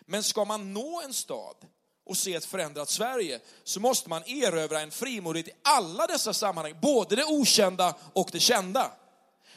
Men 0.00 0.22
ska 0.22 0.44
man 0.44 0.72
nå 0.72 1.02
en 1.02 1.14
stad 1.14 1.56
och 2.04 2.16
se 2.16 2.34
ett 2.34 2.44
förändrat 2.44 2.88
Sverige 2.88 3.40
så 3.64 3.80
måste 3.80 4.08
man 4.08 4.22
erövra 4.26 4.80
en 4.80 4.90
frimodighet 4.90 5.48
i 5.48 5.58
alla 5.62 6.06
dessa 6.06 6.34
sammanhang, 6.34 6.78
både 6.82 7.16
det 7.16 7.24
okända 7.24 7.94
och 8.12 8.28
det 8.32 8.40
kända. 8.40 8.92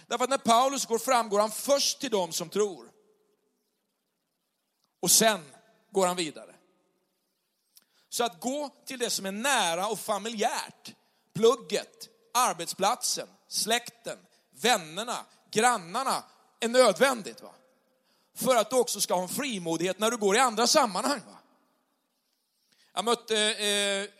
Därför 0.07 0.23
att 0.23 0.29
när 0.29 0.37
Paulus 0.37 0.85
går 0.85 0.99
fram 0.99 1.29
går 1.29 1.39
han 1.39 1.51
först 1.51 1.99
till 1.99 2.11
dem 2.11 2.31
som 2.31 2.49
tror. 2.49 2.91
Och 4.99 5.11
sen 5.11 5.45
går 5.91 6.07
han 6.07 6.15
vidare. 6.15 6.55
Så 8.09 8.23
att 8.23 8.39
gå 8.39 8.69
till 8.85 8.99
det 8.99 9.09
som 9.09 9.25
är 9.25 9.31
nära 9.31 9.87
och 9.87 9.99
familjärt, 9.99 10.95
plugget, 11.33 12.09
arbetsplatsen, 12.33 13.27
släkten, 13.47 14.17
vännerna, 14.51 15.25
grannarna, 15.51 16.23
är 16.59 16.67
nödvändigt. 16.67 17.41
Va? 17.41 17.53
För 18.35 18.55
att 18.55 18.69
du 18.69 18.75
också 18.75 19.01
ska 19.01 19.15
ha 19.15 19.21
en 19.21 19.29
frimodighet 19.29 19.99
när 19.99 20.11
du 20.11 20.17
går 20.17 20.35
i 20.35 20.39
andra 20.39 20.67
sammanhang. 20.67 21.21
Va? 21.27 21.37
Jag 22.93 23.05
mötte 23.05 23.35
eh, 23.37 24.16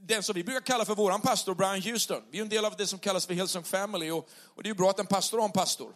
den 0.00 0.22
som 0.22 0.34
vi 0.34 0.44
brukar 0.44 0.60
kalla 0.60 0.84
för 0.84 0.94
våran 0.94 1.20
pastor, 1.20 1.54
Brian 1.54 1.82
Houston. 1.82 2.22
Vi 2.30 2.38
är 2.38 2.42
en 2.42 2.48
del 2.48 2.64
av 2.64 2.76
det 2.76 2.86
som 2.86 2.98
kallas 2.98 3.26
för 3.26 3.34
Hillsong 3.34 3.64
Family 3.64 4.10
och, 4.10 4.28
och 4.44 4.62
det 4.62 4.66
är 4.66 4.70
ju 4.70 4.74
bra 4.74 4.90
att 4.90 4.98
en 4.98 5.06
pastor 5.06 5.38
har 5.38 5.44
en 5.44 5.52
pastor. 5.52 5.94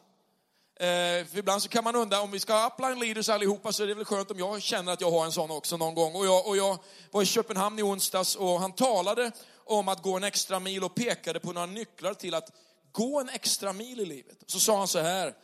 Eh, 0.77 1.27
för 1.27 1.39
ibland 1.39 1.63
så 1.63 1.69
kan 1.69 1.85
man 1.85 1.97
undra, 1.97 2.21
om 2.21 2.31
vi 2.31 2.41
ska 2.41 2.53
ha 2.53 2.67
upline 2.67 2.99
leaders 2.99 3.29
allihopa 3.29 3.73
så 3.73 3.83
är 3.83 3.87
det 3.87 3.95
väl 3.95 4.05
skönt 4.05 4.31
om 4.31 4.39
jag 4.39 4.63
känner 4.63 4.93
att 4.93 5.01
jag 5.01 5.11
har 5.11 5.25
en 5.25 5.33
sån 5.33 5.51
också 5.51 5.77
någon 5.77 5.95
gång. 5.95 6.15
Och 6.15 6.27
jag, 6.27 6.47
och 6.47 6.57
jag 6.57 6.79
var 7.11 7.23
i 7.23 7.27
Köpenhamn 7.27 7.79
i 7.79 7.83
onsdags 7.83 8.37
och 8.37 8.61
han 8.61 8.73
talade 8.73 9.31
om 9.65 9.89
att 9.89 10.03
gå 10.03 10.17
en 10.17 10.25
extra 10.25 10.61
mil 10.61 10.85
och 10.85 10.95
pekade 10.95 11.41
på 11.41 11.53
några 11.53 11.67
nycklar 11.67 12.15
till 12.15 12.35
att 12.35 12.53
gå 12.93 13.21
en 13.21 13.29
extra 13.29 13.73
mil 13.73 14.01
i 14.01 14.05
livet. 14.05 14.37
Så 14.47 14.61
sa 14.61 14.79
han 14.79 14.89
så 14.89 14.99
här, 14.99 15.35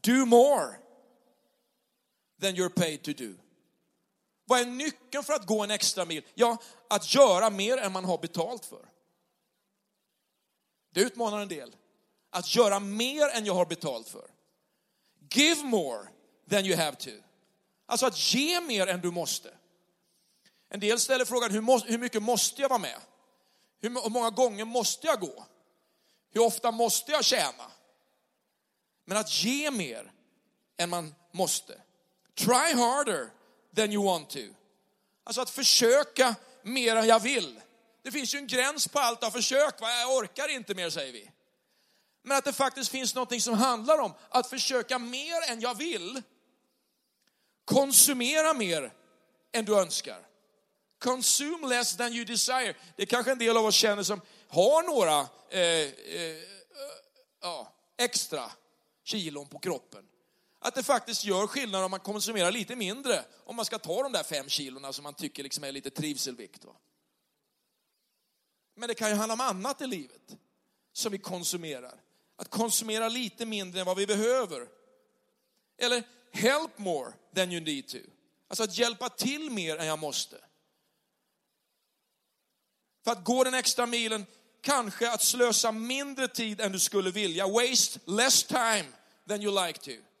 do 0.00 0.26
more 0.26 0.66
than 2.40 2.54
you're 2.54 2.68
paid 2.68 3.02
to 3.02 3.12
do. 3.12 3.34
Vad 4.44 4.60
är 4.60 4.66
nyckeln 4.66 5.24
för 5.24 5.32
att 5.32 5.46
gå 5.46 5.62
en 5.62 5.70
extra 5.70 6.04
mil? 6.04 6.26
Ja, 6.34 6.56
att 6.88 7.14
göra 7.14 7.50
mer 7.50 7.78
än 7.78 7.92
man 7.92 8.04
har 8.04 8.18
betalt 8.18 8.64
för. 8.64 8.88
Det 10.90 11.00
utmanar 11.00 11.40
en 11.40 11.48
del. 11.48 11.76
Att 12.30 12.54
göra 12.54 12.80
mer 12.80 13.28
än 13.28 13.44
jag 13.44 13.54
har 13.54 13.66
betalt 13.66 14.08
för. 14.08 14.30
Give 15.30 15.62
more 15.62 16.08
than 16.50 16.64
you 16.64 16.76
have 16.76 16.96
to. 16.96 17.10
Alltså 17.86 18.06
att 18.06 18.34
ge 18.34 18.60
mer 18.60 18.86
än 18.86 19.00
du 19.00 19.10
måste. 19.10 19.54
En 20.68 20.80
del 20.80 21.00
ställer 21.00 21.24
frågan, 21.24 21.50
hur, 21.50 21.98
mycket 21.98 22.22
måste 22.22 22.62
jag 22.62 22.68
vara 22.68 22.78
med? 22.78 23.00
Hur 23.80 24.10
många 24.10 24.30
gånger 24.30 24.64
måste 24.64 25.06
jag 25.06 25.20
gå? 25.20 25.44
Hur 26.30 26.40
ofta 26.40 26.70
måste 26.70 27.12
jag 27.12 27.24
tjäna? 27.24 27.70
Men 29.04 29.16
att 29.16 29.44
ge 29.44 29.70
mer 29.70 30.12
än 30.76 30.90
man 30.90 31.14
måste. 31.30 31.80
Try 32.34 32.74
harder 32.74 33.30
than 33.74 33.92
you 33.92 34.04
want 34.04 34.30
to. 34.30 34.38
Alltså 35.24 35.40
att 35.40 35.50
försöka 35.50 36.34
mer 36.62 36.96
än 36.96 37.06
jag 37.06 37.20
vill. 37.20 37.60
Det 38.02 38.12
finns 38.12 38.34
ju 38.34 38.38
en 38.38 38.46
gräns 38.46 38.88
på 38.88 38.98
allt 38.98 39.24
av 39.24 39.30
försök, 39.30 39.80
va? 39.80 39.90
jag 39.90 40.16
orkar 40.16 40.48
inte 40.48 40.74
mer 40.74 40.90
säger 40.90 41.12
vi. 41.12 41.30
Men 42.22 42.36
att 42.36 42.44
det 42.44 42.52
faktiskt 42.52 42.90
finns 42.90 43.14
något 43.14 43.42
som 43.42 43.54
handlar 43.54 43.98
om 43.98 44.12
att 44.28 44.50
försöka 44.50 44.98
mer 44.98 45.50
än 45.50 45.60
jag 45.60 45.74
vill. 45.74 46.22
Konsumera 47.64 48.54
mer 48.54 48.92
än 49.52 49.64
du 49.64 49.78
önskar. 49.78 50.26
Consume 50.98 51.68
less 51.68 51.96
than 51.96 52.12
you 52.12 52.24
desire. 52.24 52.74
Det 52.96 53.02
är 53.02 53.06
kanske 53.06 53.32
en 53.32 53.38
del 53.38 53.56
av 53.56 53.66
oss 53.66 53.74
känner 53.74 54.02
som 54.02 54.20
har 54.48 54.82
några 54.82 55.20
eh, 55.50 55.60
eh, 55.60 56.42
ja, 57.40 57.72
extra 57.98 58.50
kilon 59.04 59.48
på 59.48 59.58
kroppen. 59.58 60.04
Att 60.64 60.74
det 60.74 60.82
faktiskt 60.82 61.24
gör 61.24 61.46
skillnad 61.46 61.84
om 61.84 61.90
man 61.90 62.00
konsumerar 62.00 62.52
lite 62.52 62.76
mindre, 62.76 63.24
om 63.44 63.56
man 63.56 63.64
ska 63.64 63.78
ta 63.78 64.02
de 64.02 64.12
där 64.12 64.22
fem 64.22 64.48
kilona 64.48 64.92
som 64.92 65.02
man 65.02 65.14
tycker 65.14 65.42
liksom 65.42 65.64
är 65.64 65.72
lite 65.72 65.90
trivselvikt. 65.90 66.64
Men 68.76 68.88
det 68.88 68.94
kan 68.94 69.08
ju 69.10 69.14
handla 69.14 69.34
om 69.34 69.40
annat 69.40 69.80
i 69.80 69.86
livet 69.86 70.36
som 70.92 71.12
vi 71.12 71.18
konsumerar. 71.18 72.00
Att 72.36 72.50
konsumera 72.50 73.08
lite 73.08 73.46
mindre 73.46 73.80
än 73.80 73.86
vad 73.86 73.96
vi 73.96 74.06
behöver. 74.06 74.68
Eller 75.78 76.02
help 76.32 76.78
more 76.78 77.12
than 77.34 77.52
you 77.52 77.60
need 77.60 77.88
to. 77.88 77.98
Alltså 78.48 78.64
att 78.64 78.78
hjälpa 78.78 79.08
till 79.08 79.50
mer 79.50 79.76
än 79.76 79.86
jag 79.86 79.98
måste. 79.98 80.36
För 83.04 83.12
att 83.12 83.24
gå 83.24 83.44
den 83.44 83.54
extra 83.54 83.86
milen, 83.86 84.26
kanske 84.60 85.10
att 85.10 85.22
slösa 85.22 85.72
mindre 85.72 86.28
tid 86.28 86.60
än 86.60 86.72
du 86.72 86.78
skulle 86.78 87.10
vilja. 87.10 87.46
Waste 87.46 88.00
less 88.04 88.44
time 88.44 88.86
than 89.28 89.42
you 89.42 89.66
like 89.66 89.78
to. 89.78 90.13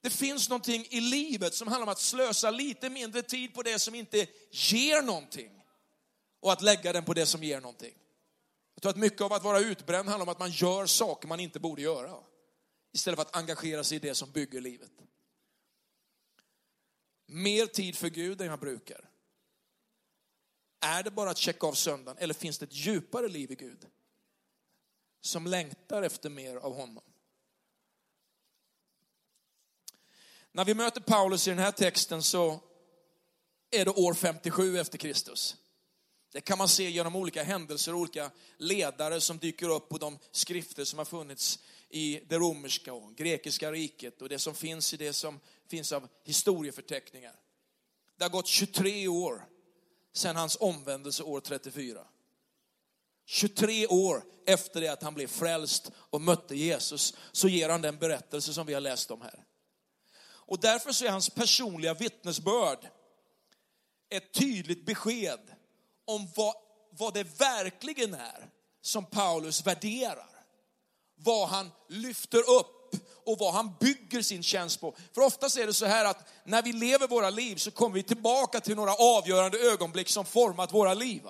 Det 0.00 0.10
finns 0.10 0.48
någonting 0.48 0.86
i 0.90 1.00
livet 1.00 1.54
som 1.54 1.68
handlar 1.68 1.86
om 1.86 1.92
att 1.92 2.00
slösa 2.00 2.50
lite 2.50 2.90
mindre 2.90 3.22
tid 3.22 3.54
på 3.54 3.62
det 3.62 3.78
som 3.78 3.94
inte 3.94 4.26
ger 4.50 5.02
någonting 5.02 5.64
och 6.40 6.52
att 6.52 6.62
lägga 6.62 6.92
den 6.92 7.04
på 7.04 7.14
det 7.14 7.26
som 7.26 7.42
ger 7.42 7.60
någonting. 7.60 7.94
Jag 8.74 8.82
tror 8.82 8.90
att 8.90 8.96
mycket 8.96 9.20
av 9.20 9.32
att 9.32 9.42
vara 9.42 9.60
utbränd 9.60 10.08
handlar 10.08 10.26
om 10.26 10.32
att 10.32 10.38
man 10.38 10.50
gör 10.50 10.86
saker 10.86 11.28
man 11.28 11.40
inte 11.40 11.60
borde 11.60 11.82
göra. 11.82 12.16
Istället 12.92 13.16
för 13.16 13.22
att 13.22 13.36
engagera 13.36 13.84
sig 13.84 13.96
i 13.96 14.00
det 14.00 14.14
som 14.14 14.30
bygger 14.30 14.60
livet. 14.60 14.92
Mer 17.26 17.66
tid 17.66 17.96
för 17.96 18.08
Gud 18.08 18.40
än 18.40 18.46
jag 18.46 18.60
brukar. 18.60 19.10
Är 20.80 21.02
det 21.02 21.10
bara 21.10 21.30
att 21.30 21.38
checka 21.38 21.66
av 21.66 21.72
söndagen 21.72 22.18
eller 22.18 22.34
finns 22.34 22.58
det 22.58 22.64
ett 22.64 22.74
djupare 22.74 23.28
liv 23.28 23.50
i 23.50 23.54
Gud? 23.54 23.86
Som 25.20 25.46
längtar 25.46 26.02
efter 26.02 26.30
mer 26.30 26.56
av 26.56 26.74
honom. 26.74 27.04
När 30.52 30.64
vi 30.64 30.74
möter 30.74 31.00
Paulus 31.00 31.46
i 31.48 31.50
den 31.50 31.58
här 31.58 31.72
texten 31.72 32.22
så 32.22 32.60
är 33.70 33.84
det 33.84 33.90
år 33.90 34.14
57 34.14 34.78
efter 34.78 34.98
Kristus. 34.98 35.56
Det 36.32 36.40
kan 36.40 36.58
man 36.58 36.68
se 36.68 36.90
genom 36.90 37.16
olika 37.16 37.42
händelser, 37.42 37.94
och 37.94 38.00
olika 38.00 38.30
ledare 38.56 39.20
som 39.20 39.38
dyker 39.38 39.68
upp 39.68 39.88
på 39.88 39.98
de 39.98 40.18
skrifter 40.30 40.84
som 40.84 40.98
har 40.98 41.04
funnits 41.04 41.58
i 41.88 42.20
det 42.28 42.38
romerska 42.38 42.92
och 42.92 43.16
grekiska 43.16 43.72
riket 43.72 44.22
och 44.22 44.28
det 44.28 44.38
som 44.38 44.54
finns 44.54 44.94
i 44.94 44.96
det 44.96 45.12
som 45.12 45.40
finns 45.68 45.92
av 45.92 46.08
historieförteckningar. 46.24 47.34
Det 48.16 48.24
har 48.24 48.30
gått 48.30 48.46
23 48.46 49.08
år 49.08 49.44
sedan 50.12 50.36
hans 50.36 50.56
omvändelse 50.60 51.22
år 51.22 51.40
34. 51.40 52.06
23 53.26 53.86
år 53.86 54.24
efter 54.46 54.80
det 54.80 54.88
att 54.88 55.02
han 55.02 55.14
blev 55.14 55.26
frälst 55.26 55.90
och 55.94 56.20
mötte 56.20 56.56
Jesus 56.56 57.14
så 57.32 57.48
ger 57.48 57.68
han 57.68 57.82
den 57.82 57.98
berättelse 57.98 58.54
som 58.54 58.66
vi 58.66 58.74
har 58.74 58.80
läst 58.80 59.10
om 59.10 59.20
här. 59.20 59.44
Och 60.50 60.60
därför 60.60 60.92
så 60.92 61.04
är 61.04 61.10
hans 61.10 61.30
personliga 61.30 61.94
vittnesbörd 61.94 62.78
ett 64.10 64.32
tydligt 64.32 64.86
besked 64.86 65.40
om 66.04 66.28
vad, 66.36 66.54
vad 66.90 67.14
det 67.14 67.40
verkligen 67.40 68.14
är 68.14 68.50
som 68.82 69.04
Paulus 69.04 69.66
värderar. 69.66 70.30
Vad 71.14 71.48
han 71.48 71.70
lyfter 71.88 72.38
upp 72.38 72.94
och 73.26 73.38
vad 73.38 73.54
han 73.54 73.74
bygger 73.80 74.22
sin 74.22 74.42
tjänst 74.42 74.80
på. 74.80 74.96
För 75.14 75.20
oftast 75.20 75.56
är 75.56 75.66
det 75.66 75.74
så 75.74 75.86
här 75.86 76.04
att 76.04 76.28
när 76.44 76.62
vi 76.62 76.72
lever 76.72 77.08
våra 77.08 77.30
liv 77.30 77.56
så 77.56 77.70
kommer 77.70 77.94
vi 77.94 78.02
tillbaka 78.02 78.60
till 78.60 78.76
några 78.76 78.94
avgörande 78.94 79.58
ögonblick 79.58 80.08
som 80.08 80.24
format 80.24 80.72
våra 80.72 80.94
liv. 80.94 81.22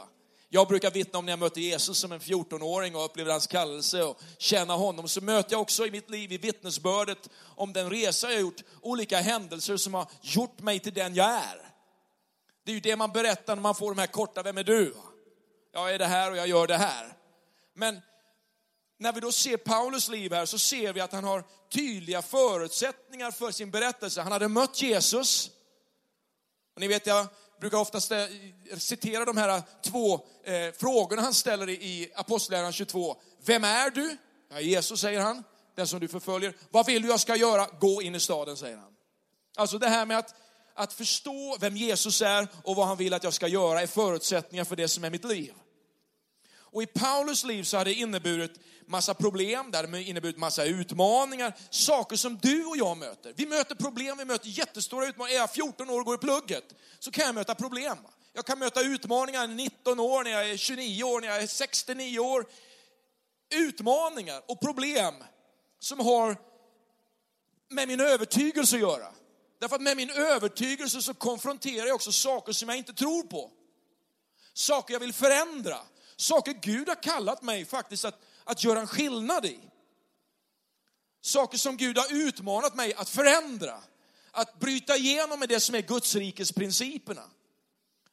Jag 0.53 0.69
brukar 0.69 0.91
vittna 0.91 1.19
om 1.19 1.27
när 1.27 1.33
jag 1.33 1.39
mötte 1.39 1.61
Jesus 1.61 1.99
som 1.99 2.13
en 2.13 2.21
14-åring 2.21 2.97
och 2.97 3.05
upplevde 3.05 3.33
hans 3.33 3.47
kallelse 3.47 4.03
och 4.03 4.21
känna 4.39 4.75
honom. 4.75 5.09
Så 5.09 5.21
möter 5.21 5.53
jag 5.53 5.61
också 5.61 5.87
i 5.87 5.91
mitt 5.91 6.11
liv 6.11 6.33
i 6.33 6.39
vittnesbördet 6.39 7.31
om 7.57 7.73
den 7.73 7.91
resa 7.91 8.33
jag 8.33 8.41
gjort, 8.41 8.63
olika 8.81 9.21
händelser 9.21 9.77
som 9.77 9.95
har 9.95 10.07
gjort 10.23 10.61
mig 10.61 10.79
till 10.79 10.95
den 10.95 11.15
jag 11.15 11.31
är. 11.31 11.73
Det 12.65 12.73
är 12.73 12.75
ju 12.75 12.81
det 12.81 12.97
man 12.97 13.13
berättar 13.13 13.55
när 13.55 13.63
man 13.63 13.75
får 13.75 13.91
de 13.91 14.01
här 14.01 14.07
korta, 14.07 14.43
vem 14.43 14.59
är 14.59 14.65
du? 14.65 14.95
Jag 15.73 15.95
är 15.95 15.99
det 15.99 16.07
här 16.07 16.31
och 16.31 16.37
jag 16.37 16.47
gör 16.47 16.67
det 16.67 16.77
här. 16.77 17.17
Men 17.75 18.01
när 18.99 19.13
vi 19.13 19.21
då 19.21 19.33
ser 19.33 19.57
Paulus 19.57 20.09
liv 20.09 20.33
här 20.33 20.47
så 20.47 20.59
ser 20.59 20.93
vi 20.93 21.01
att 21.01 21.13
han 21.13 21.25
har 21.25 21.45
tydliga 21.73 22.23
förutsättningar 22.23 23.31
för 23.31 23.51
sin 23.51 23.71
berättelse. 23.71 24.21
Han 24.21 24.33
hade 24.33 24.49
mött 24.49 24.83
Jesus. 24.83 25.51
Och 26.75 26.81
ni 26.81 26.89
vet, 26.89 27.07
jag 27.07 27.27
brukar 27.61 27.79
ofta 27.79 27.99
eh, 27.99 28.29
citera 28.79 29.25
de 29.25 29.37
här 29.37 29.63
två 29.83 30.15
eh, 30.45 30.73
frågorna 30.79 31.23
han 31.23 31.35
ställer 31.35 31.69
i 31.69 32.13
Apostlagärningarna 32.15 32.73
22. 32.73 33.17
Vem 33.45 33.65
är 33.65 33.91
du? 33.91 34.17
Ja, 34.51 34.61
Jesus 34.61 35.01
säger 35.01 35.21
han, 35.21 35.45
den 35.75 35.87
som 35.87 36.01
du 36.01 36.09
förföljer. 36.09 36.55
Vad 36.71 36.87
vill 36.87 37.03
du 37.03 37.09
jag 37.09 37.21
ska 37.21 37.37
göra? 37.37 37.67
Gå 37.81 38.03
in 38.03 38.15
i 38.15 38.21
staden, 38.21 38.57
säger 38.57 38.77
han. 38.77 38.93
Alltså 39.57 39.79
det 39.79 39.89
här 39.89 40.07
med 40.07 40.19
att, 40.19 40.35
att 40.75 40.93
förstå 40.93 41.57
vem 41.61 41.77
Jesus 41.77 42.23
är 42.23 42.49
och 42.65 42.77
vad 42.77 42.87
han 42.87 42.97
vill 42.97 43.15
att 43.15 43.25
jag 43.25 43.35
ska 43.35 43.49
göra 43.49 43.83
är 43.83 43.87
förutsättningar 43.87 44.65
för 44.65 44.77
det 44.77 44.89
som 44.89 45.05
är 45.05 45.11
mitt 45.11 45.25
liv. 45.25 45.55
Och 46.73 46.83
i 46.83 46.87
Paulus 46.87 47.45
liv 47.45 47.63
så 47.63 47.77
har 47.77 47.85
det 47.85 47.95
inneburit 47.95 48.61
massa 48.87 49.15
problem, 49.15 49.71
det 49.71 49.79
har 49.79 49.97
inneburit 49.97 50.39
massa 50.39 50.65
utmaningar, 50.65 51.57
saker 51.71 52.17
som 52.17 52.39
du 52.43 52.65
och 52.65 52.77
jag 52.77 52.97
möter. 52.97 53.33
Vi 53.37 53.47
möter 53.47 53.75
problem, 53.75 54.19
vi 54.19 54.25
möter 54.25 54.49
jättestora 54.49 55.07
utmaningar. 55.07 55.37
Är 55.37 55.41
jag 55.41 55.53
14 55.53 55.91
år 55.91 56.01
och 56.01 56.07
går 56.07 56.15
i 56.15 56.19
plugget 56.19 56.75
så 56.99 57.11
kan 57.11 57.27
jag 57.27 57.35
möta 57.35 57.55
problem. 57.55 57.99
Jag 58.33 58.47
kan 58.47 58.59
möta 58.59 58.81
utmaningar 58.81 59.47
19 59.47 60.01
år, 60.01 60.25
när 60.25 60.31
jag 60.31 60.51
är 60.51 60.57
29 60.57 61.05
år, 61.05 61.21
när 61.21 61.29
jag 61.29 61.43
är 61.43 61.47
69 61.47 62.19
år. 62.19 62.47
utmaningar 63.53 64.43
och 64.47 64.61
problem 64.61 65.15
som 65.79 66.01
har 66.01 66.37
med 67.69 67.89
min 67.89 68.01
övertygelse 68.01 68.77
att 68.77 68.83
göra. 68.83 69.13
Därför 69.59 69.77
att 69.77 69.83
med 69.83 69.97
min 69.97 70.11
övertygelse 70.11 71.03
så 71.03 71.15
konfronterar 71.15 71.87
jag 71.87 71.95
också 71.95 72.13
saker 72.13 72.53
som 72.53 72.69
jag 72.69 72.79
inte 72.79 72.93
tror 72.93 73.23
på. 73.23 73.51
Saker 74.55 74.95
jag 74.95 75.01
vill 75.01 75.13
förändra. 75.13 75.79
Saker 76.21 76.53
Gud 76.53 76.89
har 76.89 77.03
kallat 77.03 77.43
mig 77.43 77.65
faktiskt 77.65 78.05
att, 78.05 78.21
att 78.45 78.65
göra 78.65 78.81
en 78.81 78.87
skillnad 78.87 79.47
i. 79.47 79.59
Saker 81.21 81.59
som 81.59 81.77
Gud 81.77 81.99
har 81.99 82.13
utmanat 82.13 82.75
mig 82.75 82.95
att 82.95 83.09
förändra. 83.09 83.83
Att 84.31 84.59
bryta 84.59 84.97
igenom 84.97 85.41
med 85.41 85.49
det 85.49 85.61
som 85.61 85.75
är 85.75 85.81
Guds 85.81 86.15
rikes 86.15 86.53
principerna. 86.53 87.23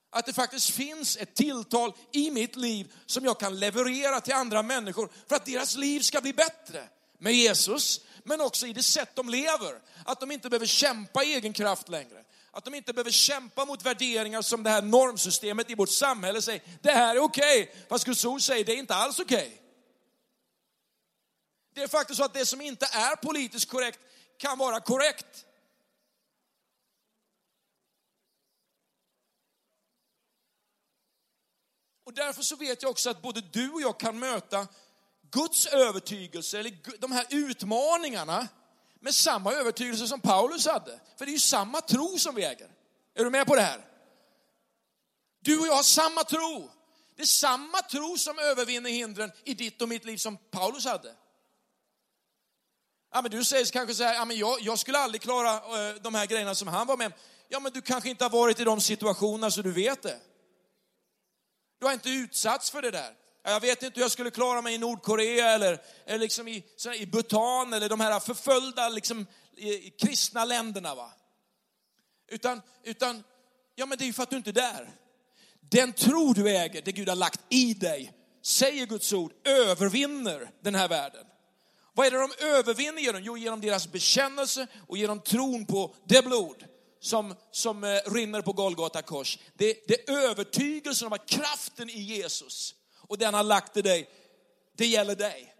Att 0.10 0.26
det 0.26 0.34
faktiskt 0.34 0.70
finns 0.70 1.18
ett 1.18 1.36
tilltal 1.36 1.94
i 2.12 2.32
mitt 2.32 2.56
liv 2.56 2.94
som 3.06 3.26
jag 3.26 3.40
kan 3.40 3.60
leverera 3.60 4.22
till 4.22 4.34
andra 4.34 4.64
människor 4.64 5.10
för 5.28 5.36
att 5.36 5.46
deras 5.46 5.76
liv 5.76 6.00
ska 6.00 6.22
bli 6.22 6.34
bättre 6.34 6.90
med 7.18 7.34
Jesus, 7.34 8.02
men 8.24 8.42
också 8.42 8.68
i 8.68 8.74
det 8.74 8.84
sätt 8.84 9.16
de 9.16 9.30
lever. 9.30 9.82
Att 10.06 10.20
de 10.20 10.32
inte 10.32 10.50
behöver 10.50 10.66
kämpa 10.66 11.24
i 11.24 11.34
egen 11.34 11.54
kraft 11.54 11.90
längre. 11.90 12.24
Att 12.58 12.66
de 12.66 12.74
inte 12.74 12.94
behöver 12.94 13.12
kämpa 13.12 13.66
mot 13.66 13.86
värderingar 13.86 14.42
som 14.42 14.64
det 14.64 14.70
här 14.70 14.82
normsystemet 14.82 15.70
i 15.70 15.76
vårt 15.76 15.90
samhälle 15.90 16.42
säger, 16.42 16.62
det 16.82 16.92
här 16.92 17.16
är 17.16 17.20
okej. 17.20 17.64
Okay. 17.64 17.82
Fast 17.90 18.06
Guds 18.06 18.26
ord 18.26 18.42
säger, 18.42 18.66
det 18.66 18.72
är 18.72 18.78
inte 18.78 18.96
alls 18.96 19.20
okej. 19.20 19.48
Okay. 19.48 19.58
Det 21.74 21.84
är 21.84 21.88
faktiskt 21.88 22.18
så 22.18 22.24
att 22.24 22.34
det 22.34 22.46
som 22.46 22.62
inte 22.62 22.86
är 22.86 23.16
politiskt 23.16 23.70
korrekt 23.70 24.00
kan 24.38 24.58
vara 24.58 24.80
korrekt. 24.80 25.46
Och 32.06 32.14
därför 32.14 32.44
så 32.44 32.56
vet 32.56 32.82
jag 32.82 32.92
också 32.92 33.10
att 33.10 33.22
både 33.22 33.42
du 33.42 33.72
och 33.72 33.82
jag 33.82 34.00
kan 34.00 34.20
möta 34.20 34.68
Guds 35.32 35.66
övertygelse, 35.66 36.60
eller 36.60 37.00
de 37.00 37.12
här 37.12 37.26
utmaningarna, 37.30 38.48
med 39.00 39.16
samma 39.16 39.54
övertygelse 39.54 40.08
som 40.08 40.22
Paulus 40.22 40.68
hade. 40.68 41.00
För 41.18 41.26
det 41.26 41.30
är 41.30 41.34
ju 41.34 41.40
samma 41.40 41.82
tro 41.82 42.20
som 42.20 42.36
vi 42.36 42.44
äger. 42.44 42.70
Är 43.16 43.24
du 43.24 43.30
med 43.30 43.48
på 43.48 43.56
det 43.56 43.62
här? 43.62 43.86
Du 45.40 45.60
och 45.60 45.68
jag 45.68 45.76
har 45.76 45.84
samma 45.84 46.24
tro. 46.24 46.70
Det 47.16 47.22
är 47.22 47.26
samma 47.26 47.82
tro 47.82 48.18
som 48.18 48.40
övervinner 48.40 48.90
hindren 48.90 49.32
i 49.44 49.54
ditt 49.54 49.82
och 49.82 49.90
mitt 49.90 50.06
liv 50.06 50.18
som 50.18 50.38
Paulus 50.38 50.86
hade. 50.86 51.16
Ja, 53.14 53.22
men 53.22 53.32
du 53.32 53.44
säger 53.44 53.66
kanske 53.66 53.96
så 53.96 54.04
här, 54.04 54.14
ja, 54.14 54.26
men 54.26 54.38
jag, 54.38 54.62
jag 54.62 54.80
skulle 54.80 54.98
aldrig 54.98 55.22
klara 55.22 55.54
eh, 55.54 55.96
de 55.96 56.16
här 56.16 56.26
grejerna 56.26 56.56
som 56.56 56.68
han 56.68 56.88
var 56.88 56.98
med 56.98 57.14
Ja, 57.50 57.60
men 57.60 57.72
du 57.72 57.82
kanske 57.82 58.10
inte 58.10 58.24
har 58.26 58.30
varit 58.30 58.60
i 58.60 58.64
de 58.64 58.82
situationerna 58.82 59.52
så 59.52 59.62
du 59.62 59.72
vet 59.72 60.02
det. 60.02 60.20
Du 61.80 61.86
har 61.86 61.94
inte 61.94 62.10
utsatts 62.10 62.72
för 62.72 62.82
det 62.82 62.92
där. 62.92 63.14
Jag 63.50 63.60
vet 63.60 63.84
inte 63.84 64.00
hur 64.00 64.02
jag 64.02 64.12
skulle 64.12 64.32
klara 64.32 64.62
mig 64.62 64.76
i 64.76 64.78
Nordkorea 64.78 65.52
eller, 65.52 65.82
eller 66.06 66.20
liksom 66.20 66.48
i, 66.48 66.64
i 66.96 67.06
Bhutan 67.06 67.74
eller 67.74 67.90
de 67.90 68.00
här 68.00 68.20
förföljda 68.20 68.90
liksom, 68.90 69.26
i, 69.58 69.90
kristna 69.90 70.46
länderna. 70.46 70.96
Va? 70.96 71.12
Utan, 72.28 72.62
utan, 72.84 73.24
ja 73.76 73.86
men 73.86 73.98
det 73.98 74.04
är 74.04 74.06
ju 74.06 74.14
för 74.14 74.24
att 74.24 74.30
du 74.30 74.38
inte 74.38 74.50
är 74.50 74.54
där. 74.54 74.92
Den 75.60 75.94
tro 75.94 76.34
du 76.34 76.50
äger, 76.58 76.82
det 76.82 76.92
Gud 76.92 77.10
har 77.10 77.16
lagt 77.16 77.40
i 77.50 77.74
dig, 77.74 78.14
säger 78.44 78.86
Guds 78.86 79.14
ord, 79.14 79.32
övervinner 79.44 80.52
den 80.62 80.76
här 80.76 80.88
världen. 80.88 81.26
Vad 81.94 82.08
är 82.08 82.12
det 82.12 82.18
de 82.18 82.46
övervinner 82.46 83.02
genom? 83.02 83.24
Jo, 83.24 83.38
genom 83.38 83.62
deras 83.62 83.92
bekännelse 83.92 84.68
och 84.88 84.98
genom 84.98 85.20
tron 85.20 85.66
på 85.66 85.96
det 86.04 86.26
blod 86.26 86.66
som, 87.00 87.36
som 87.52 87.84
eh, 87.84 87.98
rinner 88.06 88.42
på 88.42 88.54
Golgata 88.54 89.02
kors. 89.02 89.40
Det, 89.54 89.88
det 89.88 90.10
är 90.10 90.30
övertygelsen 90.30 91.08
om 91.08 91.14
att 91.14 91.30
kraften 91.30 91.90
i 91.90 92.00
Jesus 92.00 92.74
och 93.08 93.18
den 93.18 93.26
han 93.26 93.34
har 93.34 93.44
lagt 93.44 93.78
i 93.78 93.82
dig, 93.82 94.10
det 94.76 94.86
gäller 94.86 95.16
dig. 95.16 95.54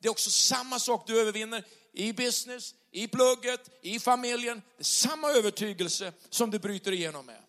Det 0.00 0.08
är 0.08 0.10
också 0.10 0.30
samma 0.30 0.78
sak 0.78 1.06
du 1.06 1.20
övervinner 1.20 1.64
i 1.92 2.12
business, 2.12 2.74
i 2.90 3.08
plugget, 3.08 3.70
i 3.82 3.98
familjen. 3.98 4.62
Det 4.76 4.82
är 4.82 4.84
samma 4.84 5.30
övertygelse 5.30 6.12
som 6.30 6.50
du 6.50 6.58
bryter 6.58 6.92
igenom 6.92 7.26
med. 7.26 7.42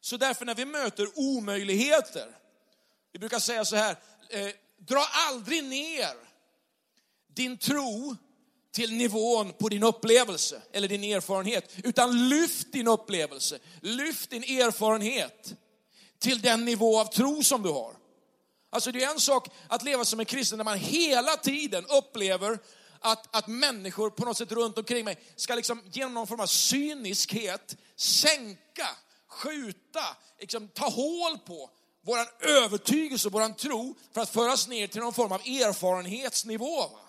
Så 0.00 0.16
därför 0.16 0.44
när 0.44 0.54
vi 0.54 0.64
möter 0.64 1.08
omöjligheter, 1.14 2.38
vi 3.12 3.18
brukar 3.18 3.38
säga 3.38 3.64
så 3.64 3.76
här, 3.76 3.96
eh, 4.30 4.48
dra 4.78 5.06
aldrig 5.28 5.64
ner 5.64 6.14
din 7.34 7.58
tro 7.58 8.16
till 8.72 8.92
nivån 8.92 9.52
på 9.52 9.68
din 9.68 9.82
upplevelse 9.82 10.62
eller 10.72 10.88
din 10.88 11.04
erfarenhet, 11.04 11.72
utan 11.84 12.28
lyft 12.28 12.72
din 12.72 12.88
upplevelse, 12.88 13.58
lyft 13.80 14.30
din 14.30 14.42
erfarenhet 14.42 15.54
till 16.18 16.40
den 16.40 16.64
nivå 16.64 17.00
av 17.00 17.04
tro 17.04 17.42
som 17.42 17.62
du 17.62 17.68
har. 17.68 17.94
Alltså 18.74 18.92
det 18.92 19.04
är 19.04 19.10
en 19.10 19.20
sak 19.20 19.48
att 19.68 19.82
leva 19.82 20.04
som 20.04 20.20
en 20.20 20.26
kristen 20.26 20.58
när 20.58 20.64
man 20.64 20.78
hela 20.78 21.36
tiden 21.36 21.86
upplever 21.86 22.58
att, 23.00 23.36
att 23.36 23.46
människor 23.46 24.10
på 24.10 24.24
något 24.24 24.36
sätt 24.36 24.52
runt 24.52 24.78
omkring 24.78 25.04
mig 25.04 25.18
ska 25.36 25.54
liksom 25.54 25.82
genom 25.92 26.14
någon 26.14 26.26
form 26.26 26.40
av 26.40 26.46
cyniskhet 26.46 27.76
sänka, 27.96 28.88
skjuta, 29.28 30.04
liksom 30.40 30.68
ta 30.68 30.88
hål 30.88 31.38
på 31.38 31.70
vår 32.04 32.18
övertygelse, 32.40 33.28
och 33.28 33.32
vår 33.32 33.52
tro 33.52 33.94
för 34.14 34.20
att 34.20 34.30
föras 34.30 34.68
ner 34.68 34.86
till 34.86 35.00
någon 35.00 35.14
form 35.14 35.32
av 35.32 35.40
erfarenhetsnivå. 35.40 36.80
Va? 36.80 37.00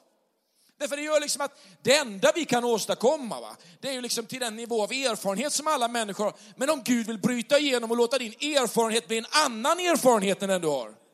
Därför 0.77 0.97
det 0.97 1.03
gör 1.03 1.21
liksom 1.21 1.41
att 1.41 1.61
det 1.81 1.97
enda 1.97 2.31
vi 2.35 2.45
kan 2.45 2.63
åstadkomma, 2.63 3.41
va, 3.41 3.55
det 3.81 3.89
är 3.89 3.93
ju 3.93 4.01
liksom 4.01 4.25
till 4.25 4.39
den 4.39 4.55
nivå 4.55 4.83
av 4.83 4.91
erfarenhet 4.91 5.53
som 5.53 5.67
alla 5.67 5.87
människor 5.87 6.23
har. 6.23 6.33
Men 6.55 6.69
om 6.69 6.81
Gud 6.83 7.07
vill 7.07 7.19
bryta 7.19 7.59
igenom 7.59 7.91
och 7.91 7.97
låta 7.97 8.17
din 8.17 8.33
erfarenhet 8.33 9.07
bli 9.07 9.17
en 9.17 9.25
annan 9.45 9.79
erfarenhet 9.79 10.43
än 10.43 10.49
den 10.49 10.61
du 10.61 10.67
har. 10.67 11.04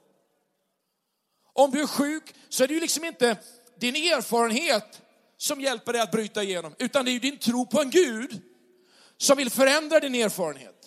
Om 1.54 1.72
du 1.72 1.82
är 1.82 1.88
sjuk 1.88 2.36
så 2.50 2.64
är 2.64 2.68
det 2.68 2.74
ju 2.74 2.80
liksom 2.80 3.06
inte 3.06 3.38
din 3.80 3.96
erfarenhet 3.96 5.02
som 5.38 5.62
hjälper 5.62 5.94
dig 5.94 6.02
att 6.02 6.12
bryta 6.12 6.44
igenom, 6.44 6.76
utan 6.80 7.06
det 7.06 7.12
är 7.12 7.14
ju 7.14 7.20
din 7.20 7.38
tro 7.38 7.66
på 7.66 7.82
en 7.82 7.90
Gud 7.90 8.42
som 9.18 9.38
vill 9.38 9.50
förändra 9.50 10.00
din 10.00 10.16
erfarenhet. 10.16 10.82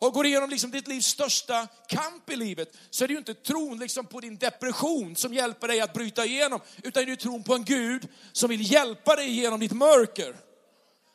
Och 0.00 0.12
går 0.12 0.26
igenom 0.26 0.50
liksom 0.50 0.70
ditt 0.70 0.88
livs 0.88 1.06
största 1.06 1.68
kamp 1.88 2.30
i 2.30 2.36
livet 2.36 2.76
så 2.90 3.04
är 3.04 3.08
det 3.08 3.12
ju 3.12 3.18
inte 3.18 3.34
tron 3.34 3.78
liksom 3.78 4.06
på 4.06 4.20
din 4.20 4.36
depression 4.36 5.16
som 5.16 5.34
hjälper 5.34 5.68
dig 5.68 5.80
att 5.80 5.92
bryta 5.92 6.24
igenom, 6.24 6.60
utan 6.82 7.04
det 7.04 7.12
är 7.12 7.16
tron 7.16 7.42
på 7.42 7.54
en 7.54 7.64
Gud 7.64 8.08
som 8.32 8.50
vill 8.50 8.72
hjälpa 8.72 9.16
dig 9.16 9.30
genom 9.30 9.60
ditt 9.60 9.72
mörker. 9.72 10.36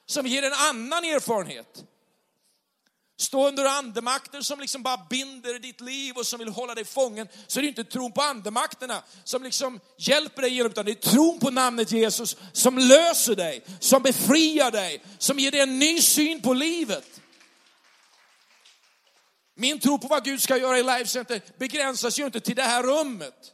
Som 0.06 0.28
ger 0.28 0.44
en 0.44 0.54
annan 0.54 1.04
erfarenhet. 1.04 1.84
Stå 3.20 3.48
under 3.48 3.66
andemakter 3.66 4.42
som 4.42 4.60
liksom 4.60 4.84
bara 4.84 5.06
binder 5.10 5.60
ditt 5.60 5.82
liv 5.82 6.18
och 6.18 6.26
som 6.26 6.40
vill 6.40 6.50
hålla 6.50 6.76
dig 6.76 6.86
fången. 6.86 7.28
Så 7.48 7.60
är 7.60 7.62
det 7.62 7.68
inte 7.68 7.84
tron 7.84 8.12
på 8.12 8.22
andemakterna 8.22 9.04
som 9.24 9.44
liksom 9.44 9.80
hjälper 9.98 10.42
dig 10.42 10.54
genom, 10.54 10.72
utan 10.72 10.86
det 10.86 10.92
är 10.92 11.12
tron 11.12 11.40
på 11.40 11.52
namnet 11.52 11.92
Jesus 11.92 12.38
som 12.54 12.78
löser 12.78 13.36
dig, 13.36 13.64
som 13.80 14.02
befriar 14.04 14.72
dig, 14.72 15.04
som 15.18 15.40
ger 15.40 15.52
dig 15.52 15.62
en 15.62 15.80
ny 15.80 16.02
syn 16.02 16.42
på 16.42 16.54
livet. 16.54 17.22
Min 19.56 19.80
tro 19.80 20.00
på 20.00 20.08
vad 20.08 20.24
Gud 20.24 20.42
ska 20.42 20.58
göra 20.58 20.80
i 20.80 20.84
Life 20.84 21.08
Center 21.08 21.42
begränsas 21.58 22.20
ju 22.20 22.26
inte 22.26 22.40
till 22.40 22.56
det 22.56 22.64
här 22.64 22.84
rummet. 22.84 23.54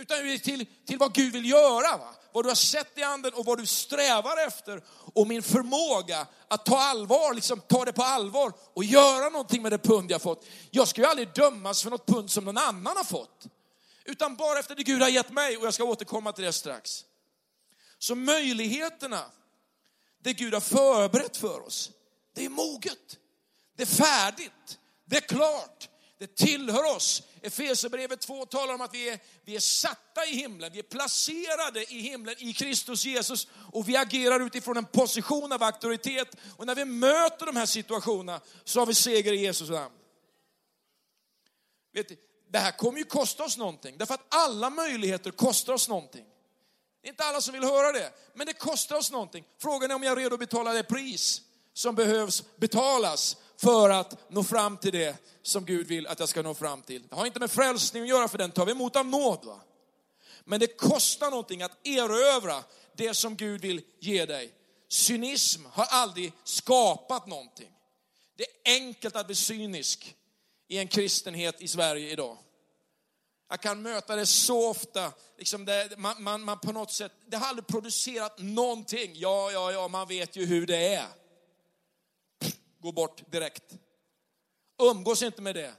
Utan 0.00 0.38
till, 0.38 0.66
till 0.86 0.98
vad 0.98 1.14
Gud 1.14 1.32
vill 1.32 1.50
göra. 1.50 1.96
Va? 1.96 2.14
Vad 2.32 2.44
du 2.44 2.48
har 2.48 2.54
sett 2.54 2.98
i 2.98 3.02
anden 3.02 3.34
och 3.34 3.44
vad 3.44 3.58
du 3.58 3.66
strävar 3.66 4.46
efter. 4.46 4.82
Och 5.14 5.26
min 5.26 5.42
förmåga 5.42 6.26
att 6.48 6.66
ta 6.66 6.78
allvar, 6.78 7.34
liksom 7.34 7.60
ta 7.60 7.84
det 7.84 7.92
på 7.92 8.02
allvar 8.02 8.52
och 8.74 8.84
göra 8.84 9.28
någonting 9.28 9.62
med 9.62 9.72
det 9.72 9.78
pund 9.78 10.10
jag 10.10 10.22
fått. 10.22 10.46
Jag 10.70 10.88
ska 10.88 11.00
ju 11.00 11.06
aldrig 11.06 11.32
dömas 11.34 11.82
för 11.82 11.90
något 11.90 12.06
pund 12.06 12.30
som 12.30 12.44
någon 12.44 12.58
annan 12.58 12.96
har 12.96 13.04
fått. 13.04 13.46
Utan 14.04 14.36
bara 14.36 14.58
efter 14.58 14.74
det 14.74 14.82
Gud 14.82 15.02
har 15.02 15.08
gett 15.08 15.32
mig 15.32 15.56
och 15.56 15.66
jag 15.66 15.74
ska 15.74 15.84
återkomma 15.84 16.32
till 16.32 16.44
det 16.44 16.52
strax. 16.52 17.04
Så 17.98 18.14
möjligheterna, 18.14 19.24
det 20.22 20.32
Gud 20.32 20.54
har 20.54 20.60
förberett 20.60 21.36
för 21.36 21.66
oss, 21.66 21.90
det 22.34 22.44
är 22.44 22.48
moget. 22.48 23.18
Det 23.76 23.82
är 23.82 23.86
färdigt. 23.86 24.78
Det 25.04 25.16
är 25.16 25.20
klart. 25.20 25.88
Det 26.18 26.36
tillhör 26.36 26.96
oss. 26.96 27.22
Efesierbrevet 27.42 28.20
2 28.20 28.46
talar 28.46 28.74
om 28.74 28.80
att 28.80 28.94
vi 28.94 29.08
är, 29.08 29.18
vi 29.44 29.56
är 29.56 29.60
satta 29.60 30.26
i 30.26 30.34
himlen, 30.34 30.72
vi 30.72 30.78
är 30.78 30.82
placerade 30.82 31.92
i 31.92 32.00
himlen 32.00 32.34
i 32.38 32.52
Kristus 32.52 33.04
Jesus 33.04 33.48
och 33.72 33.88
vi 33.88 33.96
agerar 33.96 34.40
utifrån 34.40 34.76
en 34.76 34.84
position 34.84 35.52
av 35.52 35.62
auktoritet. 35.62 36.36
Och 36.56 36.66
när 36.66 36.74
vi 36.74 36.84
möter 36.84 37.46
de 37.46 37.56
här 37.56 37.66
situationerna 37.66 38.40
så 38.64 38.80
har 38.80 38.86
vi 38.86 38.94
seger 38.94 39.32
i 39.32 39.36
Jesus 39.36 39.70
namn. 39.70 39.94
Vet 41.92 42.08
du, 42.08 42.16
det 42.50 42.58
här 42.58 42.72
kommer 42.72 42.98
ju 42.98 43.04
kosta 43.04 43.44
oss 43.44 43.56
någonting, 43.56 43.98
därför 43.98 44.14
att 44.14 44.34
alla 44.34 44.70
möjligheter 44.70 45.30
kostar 45.30 45.72
oss 45.72 45.88
någonting. 45.88 46.24
Det 47.02 47.08
är 47.08 47.10
inte 47.10 47.24
alla 47.24 47.40
som 47.40 47.52
vill 47.52 47.64
höra 47.64 47.92
det, 47.92 48.12
men 48.34 48.46
det 48.46 48.52
kostar 48.52 48.96
oss 48.96 49.10
någonting. 49.10 49.44
Frågan 49.58 49.90
är 49.90 49.94
om 49.94 50.02
jag 50.02 50.12
är 50.12 50.16
redo 50.16 50.34
att 50.34 50.40
betala 50.40 50.72
det 50.72 50.82
pris 50.82 51.42
som 51.72 51.94
behövs 51.94 52.44
betalas 52.56 53.36
för 53.60 53.90
att 53.90 54.30
nå 54.30 54.44
fram 54.44 54.76
till 54.76 54.92
det 54.92 55.16
som 55.42 55.64
Gud 55.64 55.86
vill 55.86 56.06
att 56.06 56.20
jag 56.20 56.28
ska 56.28 56.42
nå 56.42 56.54
fram 56.54 56.82
till. 56.82 57.02
Det 57.08 57.14
har 57.14 57.26
inte 57.26 57.40
med 57.40 57.50
frälsning 57.50 58.02
att 58.02 58.08
göra, 58.08 58.28
för 58.28 58.38
den 58.38 58.50
tar 58.50 58.66
vi 58.66 58.72
emot 58.72 58.96
av 58.96 59.06
nåd. 59.06 59.44
Va? 59.44 59.60
Men 60.44 60.60
det 60.60 60.66
kostar 60.66 61.30
någonting 61.30 61.62
att 61.62 61.86
erövra 61.86 62.64
det 62.96 63.14
som 63.14 63.36
Gud 63.36 63.60
vill 63.60 63.82
ge 63.98 64.26
dig. 64.26 64.52
Cynism 64.88 65.64
har 65.72 65.84
aldrig 65.84 66.32
skapat 66.44 67.26
någonting. 67.26 67.70
Det 68.36 68.42
är 68.42 68.74
enkelt 68.76 69.16
att 69.16 69.26
bli 69.26 69.34
cynisk 69.34 70.16
i 70.68 70.78
en 70.78 70.88
kristenhet 70.88 71.62
i 71.62 71.68
Sverige 71.68 72.10
idag. 72.10 72.38
Jag 73.48 73.60
kan 73.60 73.82
möta 73.82 74.16
det 74.16 74.26
så 74.26 74.68
ofta. 74.68 75.12
Liksom 75.38 75.64
det, 75.64 75.98
man, 75.98 76.22
man, 76.22 76.42
man 76.42 76.58
på 76.58 76.72
något 76.72 76.92
sätt, 76.92 77.12
det 77.26 77.36
har 77.36 77.48
aldrig 77.48 77.66
producerat 77.66 78.38
någonting. 78.38 79.12
Ja, 79.14 79.50
ja, 79.50 79.72
ja, 79.72 79.88
man 79.88 80.08
vet 80.08 80.36
ju 80.36 80.46
hur 80.46 80.66
det 80.66 80.94
är. 80.94 81.19
Gå 82.80 82.92
bort 82.92 83.30
direkt. 83.30 83.78
Umgås 84.78 85.22
inte 85.22 85.42
med 85.42 85.54
det. 85.54 85.74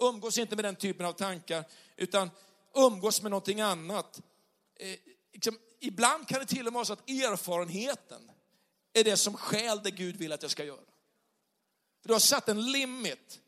Umgås 0.00 0.38
inte 0.38 0.56
med 0.56 0.64
den 0.64 0.76
typen 0.76 1.06
av 1.06 1.12
tankar, 1.12 1.64
utan 1.96 2.30
umgås 2.74 3.22
med 3.22 3.30
någonting 3.30 3.60
annat. 3.60 4.20
Eh, 4.76 4.96
liksom, 5.32 5.58
ibland 5.80 6.28
kan 6.28 6.40
det 6.40 6.46
till 6.46 6.66
och 6.66 6.72
med 6.72 6.72
vara 6.72 6.84
så 6.84 6.92
att 6.92 7.10
erfarenheten 7.10 8.30
är 8.92 9.04
det 9.04 9.16
som 9.16 9.34
skäl 9.34 9.80
det 9.84 9.90
Gud 9.90 10.16
vill 10.16 10.32
att 10.32 10.42
jag 10.42 10.50
ska 10.50 10.64
göra. 10.64 10.80
För 12.02 12.08
du 12.08 12.12
har 12.12 12.20
satt 12.20 12.48
en 12.48 12.72
limit 12.72 13.40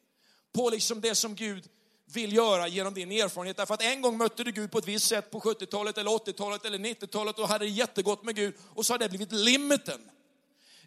på 0.52 0.70
liksom 0.70 1.00
det 1.00 1.14
som 1.14 1.34
Gud 1.34 1.68
vill 2.04 2.32
göra 2.32 2.68
genom 2.68 2.94
din 2.94 3.12
erfarenhet. 3.12 3.56
Därför 3.56 3.74
att 3.74 3.82
en 3.82 4.02
gång 4.02 4.18
mötte 4.18 4.44
du 4.44 4.52
Gud 4.52 4.70
på 4.70 4.78
ett 4.78 4.88
visst 4.88 5.08
sätt 5.08 5.30
på 5.30 5.40
70-talet, 5.40 5.98
eller 5.98 6.10
80-talet 6.10 6.64
eller 6.64 6.78
90-talet 6.78 7.38
och 7.38 7.48
hade 7.48 7.64
det 7.64 7.70
jättegott 7.70 8.24
med 8.24 8.36
Gud 8.36 8.54
och 8.60 8.86
så 8.86 8.92
har 8.92 8.98
det 8.98 9.08
blivit 9.08 9.32
limiten. 9.32 10.10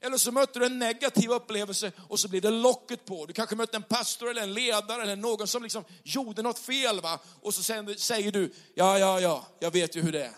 Eller 0.06 0.18
så 0.18 0.32
mötte 0.32 0.60
du 0.60 0.66
en 0.66 0.80
negativ 0.80 1.30
upplevelse 1.30 1.92
och 2.10 2.20
så 2.20 2.28
blir 2.28 2.42
det 2.42 2.50
locket 2.50 3.06
på. 3.06 3.26
Du 3.26 3.34
kanske 3.34 3.56
mötte 3.56 3.78
en 3.78 3.84
pastor 3.84 4.30
eller 4.30 4.42
en 4.42 4.54
ledare 4.54 5.02
eller 5.02 5.16
någon 5.16 5.48
som 5.48 5.64
liksom 5.64 5.84
gjorde 6.04 6.42
något 6.42 6.60
fel. 6.60 7.02
Va? 7.02 7.20
Och 7.42 7.54
så 7.54 7.64
säger 7.98 8.32
du, 8.32 8.54
ja, 8.76 9.00
ja, 9.00 9.20
ja, 9.20 9.46
jag 9.60 9.72
vet 9.72 9.96
ju 9.96 10.02
hur 10.02 10.12
det 10.12 10.26
är. 10.26 10.36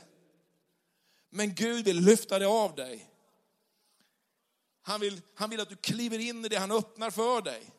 Men 1.29 1.55
Gud 1.55 1.85
vill 1.85 1.99
lyfta 1.99 2.39
det 2.39 2.47
av 2.47 2.75
dig. 2.75 3.09
Han 4.81 4.99
vill, 4.99 5.21
han 5.35 5.49
vill 5.49 5.59
att 5.59 5.69
du 5.69 5.75
kliver 5.75 6.19
in 6.19 6.45
i 6.45 6.49
det 6.49 6.57
han 6.57 6.71
öppnar 6.71 7.11
för 7.11 7.41
dig. 7.41 7.71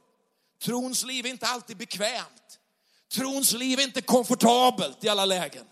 Trons 0.62 1.04
liv 1.04 1.26
är 1.26 1.30
inte 1.30 1.46
alltid 1.46 1.76
bekvämt. 1.76 2.58
Trons 3.12 3.52
liv 3.52 3.78
är 3.78 3.82
inte 3.82 4.02
komfortabelt 4.02 5.04
i 5.04 5.08
alla 5.08 5.24
lägen. 5.24 5.66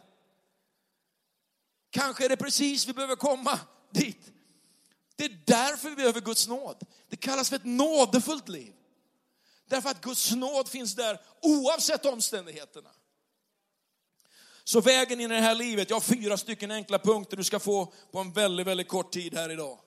Kanske 1.90 2.24
är 2.24 2.28
det 2.28 2.36
precis 2.36 2.88
vi 2.88 2.92
behöver 2.92 3.16
komma 3.16 3.58
dit. 3.90 4.35
Det 5.16 5.24
är 5.24 5.40
därför 5.44 5.90
vi 5.90 5.96
behöver 5.96 6.20
Guds 6.20 6.48
nåd. 6.48 6.82
Det 7.08 7.16
kallas 7.16 7.48
för 7.48 7.56
ett 7.56 7.64
nådefullt 7.64 8.48
liv. 8.48 8.72
Därför 9.68 9.90
att 9.90 10.00
Guds 10.00 10.32
nåd 10.32 10.68
finns 10.68 10.94
där 10.94 11.20
oavsett 11.42 12.04
omständigheterna. 12.04 12.90
Så 14.64 14.80
vägen 14.80 15.20
in 15.20 15.30
i 15.30 15.34
det 15.34 15.40
här 15.40 15.54
livet, 15.54 15.90
jag 15.90 15.96
har 15.96 16.00
fyra 16.00 16.36
stycken 16.36 16.70
enkla 16.70 16.98
punkter 16.98 17.36
du 17.36 17.44
ska 17.44 17.58
få 17.58 17.92
på 18.12 18.18
en 18.18 18.32
väldigt, 18.32 18.66
väldigt 18.66 18.88
kort 18.88 19.12
tid 19.12 19.34
här 19.34 19.50
idag. 19.50 19.78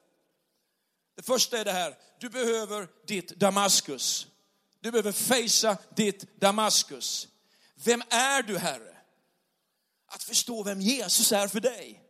Det 1.16 1.22
första 1.24 1.58
är 1.58 1.66
det 1.66 1.72
här, 1.72 1.98
du 2.20 2.30
behöver 2.30 2.88
ditt 3.08 3.30
Damaskus. 3.30 4.28
Du 4.80 4.92
behöver 4.92 5.12
fejsa 5.12 5.78
ditt 5.96 6.40
Damaskus. 6.40 7.28
Vem 7.76 8.02
är 8.10 8.44
du 8.44 8.58
Herre? 8.58 8.98
Att 10.08 10.24
förstå 10.24 10.64
vem 10.64 10.82
Jesus 10.82 11.32
är 11.32 11.48
för 11.48 11.60
dig. 11.60 12.04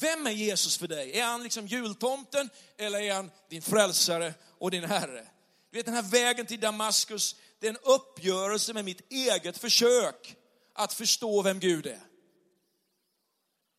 Vem 0.00 0.26
är 0.26 0.30
Jesus 0.30 0.78
för 0.78 0.88
dig? 0.88 1.18
Är 1.18 1.24
han 1.24 1.42
liksom 1.42 1.66
jultomten 1.66 2.50
eller 2.76 3.00
är 3.00 3.14
han 3.14 3.30
din 3.48 3.62
frälsare 3.62 4.34
och 4.58 4.70
din 4.70 4.84
Herre? 4.84 5.26
Du 5.70 5.78
vet 5.78 5.86
den 5.86 5.94
här 5.94 6.02
vägen 6.02 6.46
till 6.46 6.60
Damaskus, 6.60 7.36
det 7.58 7.66
är 7.66 7.70
en 7.70 7.78
uppgörelse 7.82 8.72
med 8.72 8.84
mitt 8.84 9.12
eget 9.12 9.58
försök 9.58 10.36
att 10.74 10.92
förstå 10.92 11.42
vem 11.42 11.60
Gud 11.60 11.86
är. 11.86 12.00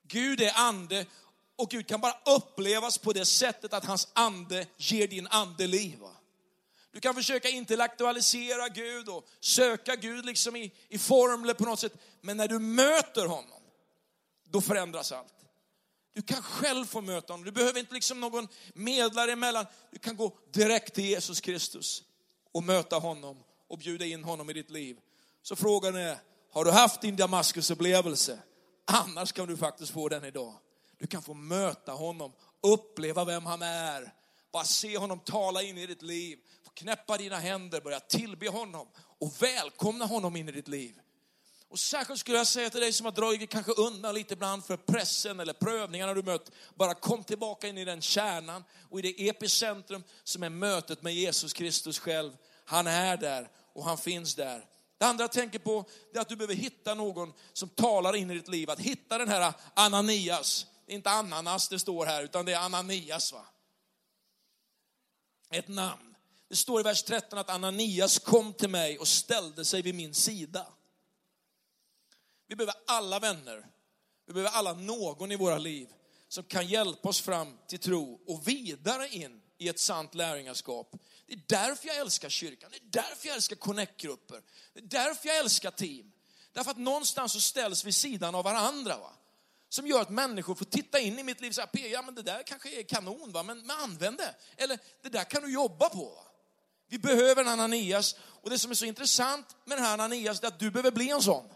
Gud 0.08 0.42
är 0.42 0.52
ande 0.56 1.06
och 1.56 1.70
Gud 1.70 1.88
kan 1.88 2.02
bara 2.02 2.20
upplevas 2.36 2.98
på 2.98 3.14
det 3.14 3.26
sättet 3.26 3.74
att 3.74 3.86
hans 3.86 4.08
ande 4.14 4.66
ger 4.78 5.08
din 5.08 5.28
ande 5.28 5.68
liv. 5.68 6.00
Du 6.92 7.00
kan 7.00 7.16
försöka 7.16 7.50
intellektualisera 7.50 8.70
Gud 8.70 9.10
och 9.10 9.28
söka 9.40 9.96
Gud 9.96 10.26
liksom 10.26 10.56
i, 10.56 10.72
i 10.90 10.98
formler 10.98 11.54
på 11.54 11.64
något 11.64 11.80
sätt. 11.80 11.94
Men 12.22 12.38
när 12.38 12.48
du 12.48 12.60
möter 12.60 13.26
honom, 13.26 13.62
då 14.44 14.62
förändras 14.62 15.12
allt. 15.12 15.37
Du 16.18 16.24
kan 16.24 16.44
själv 16.44 16.86
få 16.86 17.02
möta 17.02 17.34
honom. 17.34 17.46
Du 17.46 17.52
behöver 17.52 17.80
inte 17.80 17.94
liksom 17.94 18.20
någon 18.20 18.48
medlare 18.74 19.32
emellan. 19.32 19.66
Du 19.92 20.00
kan 20.00 20.16
gå 20.16 20.38
direkt 20.52 20.94
till 20.94 21.06
Jesus 21.06 21.42
Kristus 21.42 22.04
och 22.52 22.64
möta 22.64 22.96
honom 22.96 23.44
och 23.68 23.78
bjuda 23.78 24.06
in 24.06 24.24
honom 24.24 24.50
i 24.50 24.54
ditt 24.54 24.70
liv. 24.70 24.98
Så 25.42 25.56
frågan 25.56 25.96
är, 25.96 26.18
har 26.52 26.66
du 26.66 26.72
haft 26.72 27.02
din 27.02 27.16
Damaskusupplevelse? 27.16 28.40
Annars 28.86 29.32
kan 29.32 29.48
du 29.48 29.58
faktiskt 29.58 29.92
få 29.92 30.10
den 30.10 30.26
idag. 30.26 30.54
Du 30.98 31.08
kan 31.08 31.22
få 31.22 31.34
möta 31.34 31.92
honom, 31.92 32.34
uppleva 32.62 33.26
vem 33.26 33.46
han 33.46 33.62
är. 33.62 34.14
Bara 34.52 34.64
se 34.64 34.98
honom 34.98 35.20
tala 35.20 35.62
in 35.62 35.78
i 35.78 35.88
ditt 35.88 36.02
liv. 36.02 36.38
Få 36.66 36.72
knäppa 36.72 37.18
dina 37.18 37.40
händer, 37.40 37.82
börja 37.82 38.00
tillbe 38.00 38.50
honom 38.50 38.88
och 38.98 39.42
välkomna 39.42 40.06
honom 40.06 40.36
in 40.36 40.50
i 40.50 40.52
ditt 40.52 40.68
liv. 40.68 41.00
Och 41.70 41.80
särskilt 41.80 42.20
skulle 42.20 42.38
jag 42.38 42.48
säga 42.48 42.70
till 42.70 42.82
dig 42.82 42.94
som 42.94 43.06
har 43.06 43.12
dragit 43.12 43.50
kanske 43.50 43.72
undan 43.72 44.16
lite 44.16 44.34
ibland 44.34 44.66
för 44.66 44.78
pressen 44.78 45.40
eller 45.40 45.54
prövningarna 45.54 46.14
du 46.14 46.24
mött. 46.24 46.52
Bara 46.76 46.94
kom 46.94 47.24
tillbaka 47.24 47.68
in 47.68 47.78
i 47.78 47.86
den 47.86 48.02
kärnan 48.02 48.64
och 48.90 49.00
i 49.00 49.02
det 49.02 49.30
epicentrum 49.30 50.04
som 50.24 50.44
är 50.44 50.50
mötet 50.50 51.02
med 51.02 51.14
Jesus 51.14 51.54
Kristus 51.54 52.00
själv. 52.00 52.32
Han 52.66 52.88
är 52.88 53.18
där 53.18 53.50
och 53.74 53.84
han 53.84 53.98
finns 53.98 54.36
där. 54.36 54.66
Det 54.98 55.06
andra 55.06 55.24
jag 55.24 55.32
tänker 55.32 55.60
på 55.60 55.86
är 56.14 56.20
att 56.20 56.30
du 56.30 56.36
behöver 56.36 56.56
hitta 56.56 56.94
någon 56.94 57.34
som 57.54 57.70
talar 57.70 58.16
in 58.16 58.32
i 58.32 58.34
ditt 58.34 58.48
liv. 58.48 58.70
Att 58.70 58.80
hitta 58.80 59.18
den 59.18 59.30
här 59.30 59.54
Ananias. 59.74 60.66
Det 60.86 60.92
är 60.94 60.96
inte 60.96 61.10
ananas 61.10 61.70
det 61.70 61.80
står 61.80 62.06
här, 62.06 62.24
utan 62.24 62.46
det 62.46 62.54
är 62.54 62.60
Ananias. 62.60 63.34
va? 63.34 63.46
Ett 65.50 65.68
namn. 65.68 66.16
Det 66.50 66.56
står 66.56 66.80
i 66.80 66.84
vers 66.84 67.04
13 67.04 67.40
att 67.40 67.50
Ananias 67.50 68.20
kom 68.20 68.54
till 68.54 68.70
mig 68.70 69.00
och 69.00 69.08
ställde 69.08 69.66
sig 69.66 69.82
vid 69.82 69.96
min 69.96 70.14
sida. 70.14 70.66
Vi 72.48 72.56
behöver 72.56 72.76
alla 72.88 73.20
vänner. 73.20 73.68
Vi 74.28 74.34
behöver 74.34 74.58
alla 74.58 74.74
någon 74.74 75.32
i 75.32 75.36
våra 75.36 75.58
liv 75.58 75.88
som 76.28 76.44
kan 76.44 76.68
hjälpa 76.68 77.10
oss 77.10 77.22
fram 77.22 77.58
till 77.68 77.80
tro 77.80 78.22
och 78.28 78.48
vidare 78.48 79.08
in 79.08 79.42
i 79.58 79.68
ett 79.68 79.80
sant 79.80 80.16
lärjungaskap. 80.16 80.96
Det 81.28 81.34
är 81.34 81.42
därför 81.48 81.88
jag 81.88 81.98
älskar 81.98 82.30
kyrkan, 82.30 82.70
det 82.72 82.78
är 82.78 83.04
därför 83.04 83.28
jag 83.28 83.36
älskar 83.36 83.56
connect-grupper, 83.56 84.42
det 84.74 84.80
är 84.80 85.06
därför 85.06 85.28
jag 85.28 85.38
älskar 85.38 85.72
team. 85.72 86.12
Därför 86.54 86.72
att 86.72 86.78
någonstans 86.78 87.34
så 87.34 87.42
ställs 87.42 87.86
vi 87.86 87.92
sidan 87.92 88.36
av 88.36 88.44
varandra. 88.44 88.98
Va? 88.98 89.14
Som 89.70 89.88
gör 89.88 90.02
att 90.02 90.10
människor 90.10 90.56
får 90.56 90.66
titta 90.66 91.00
in 91.00 91.20
i 91.20 91.24
mitt 91.24 91.42
liv 91.42 91.50
och 91.50 91.56
säga, 91.56 91.68
ja 91.74 92.02
men 92.02 92.16
det 92.16 92.22
där 92.22 92.44
kanske 92.44 92.80
är 92.80 92.84
kanon, 92.84 93.32
va? 93.32 93.44
Men, 93.44 93.60
men 93.60 93.78
använd 93.78 94.18
det. 94.18 94.36
Eller 94.58 94.80
det 95.02 95.10
där 95.10 95.24
kan 95.24 95.44
du 95.44 95.54
jobba 95.54 95.90
på. 95.90 96.06
Va? 96.06 96.24
Vi 96.88 97.00
behöver 97.00 97.42
en 97.42 97.48
Ananias. 97.48 98.16
Och 98.20 98.50
det 98.50 98.60
som 98.60 98.72
är 98.72 98.76
så 98.76 98.86
intressant 98.86 99.56
med 99.66 99.78
den 99.78 99.86
här 99.86 99.94
Ananias 99.94 100.44
är 100.44 100.48
att 100.48 100.60
du 100.60 100.72
behöver 100.72 100.92
bli 100.92 101.10
en 101.10 101.22
sån. 101.22 101.50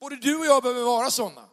Både 0.00 0.16
du 0.16 0.38
och 0.38 0.46
jag 0.46 0.62
behöver 0.62 0.82
vara 0.82 1.10
sådana. 1.10 1.48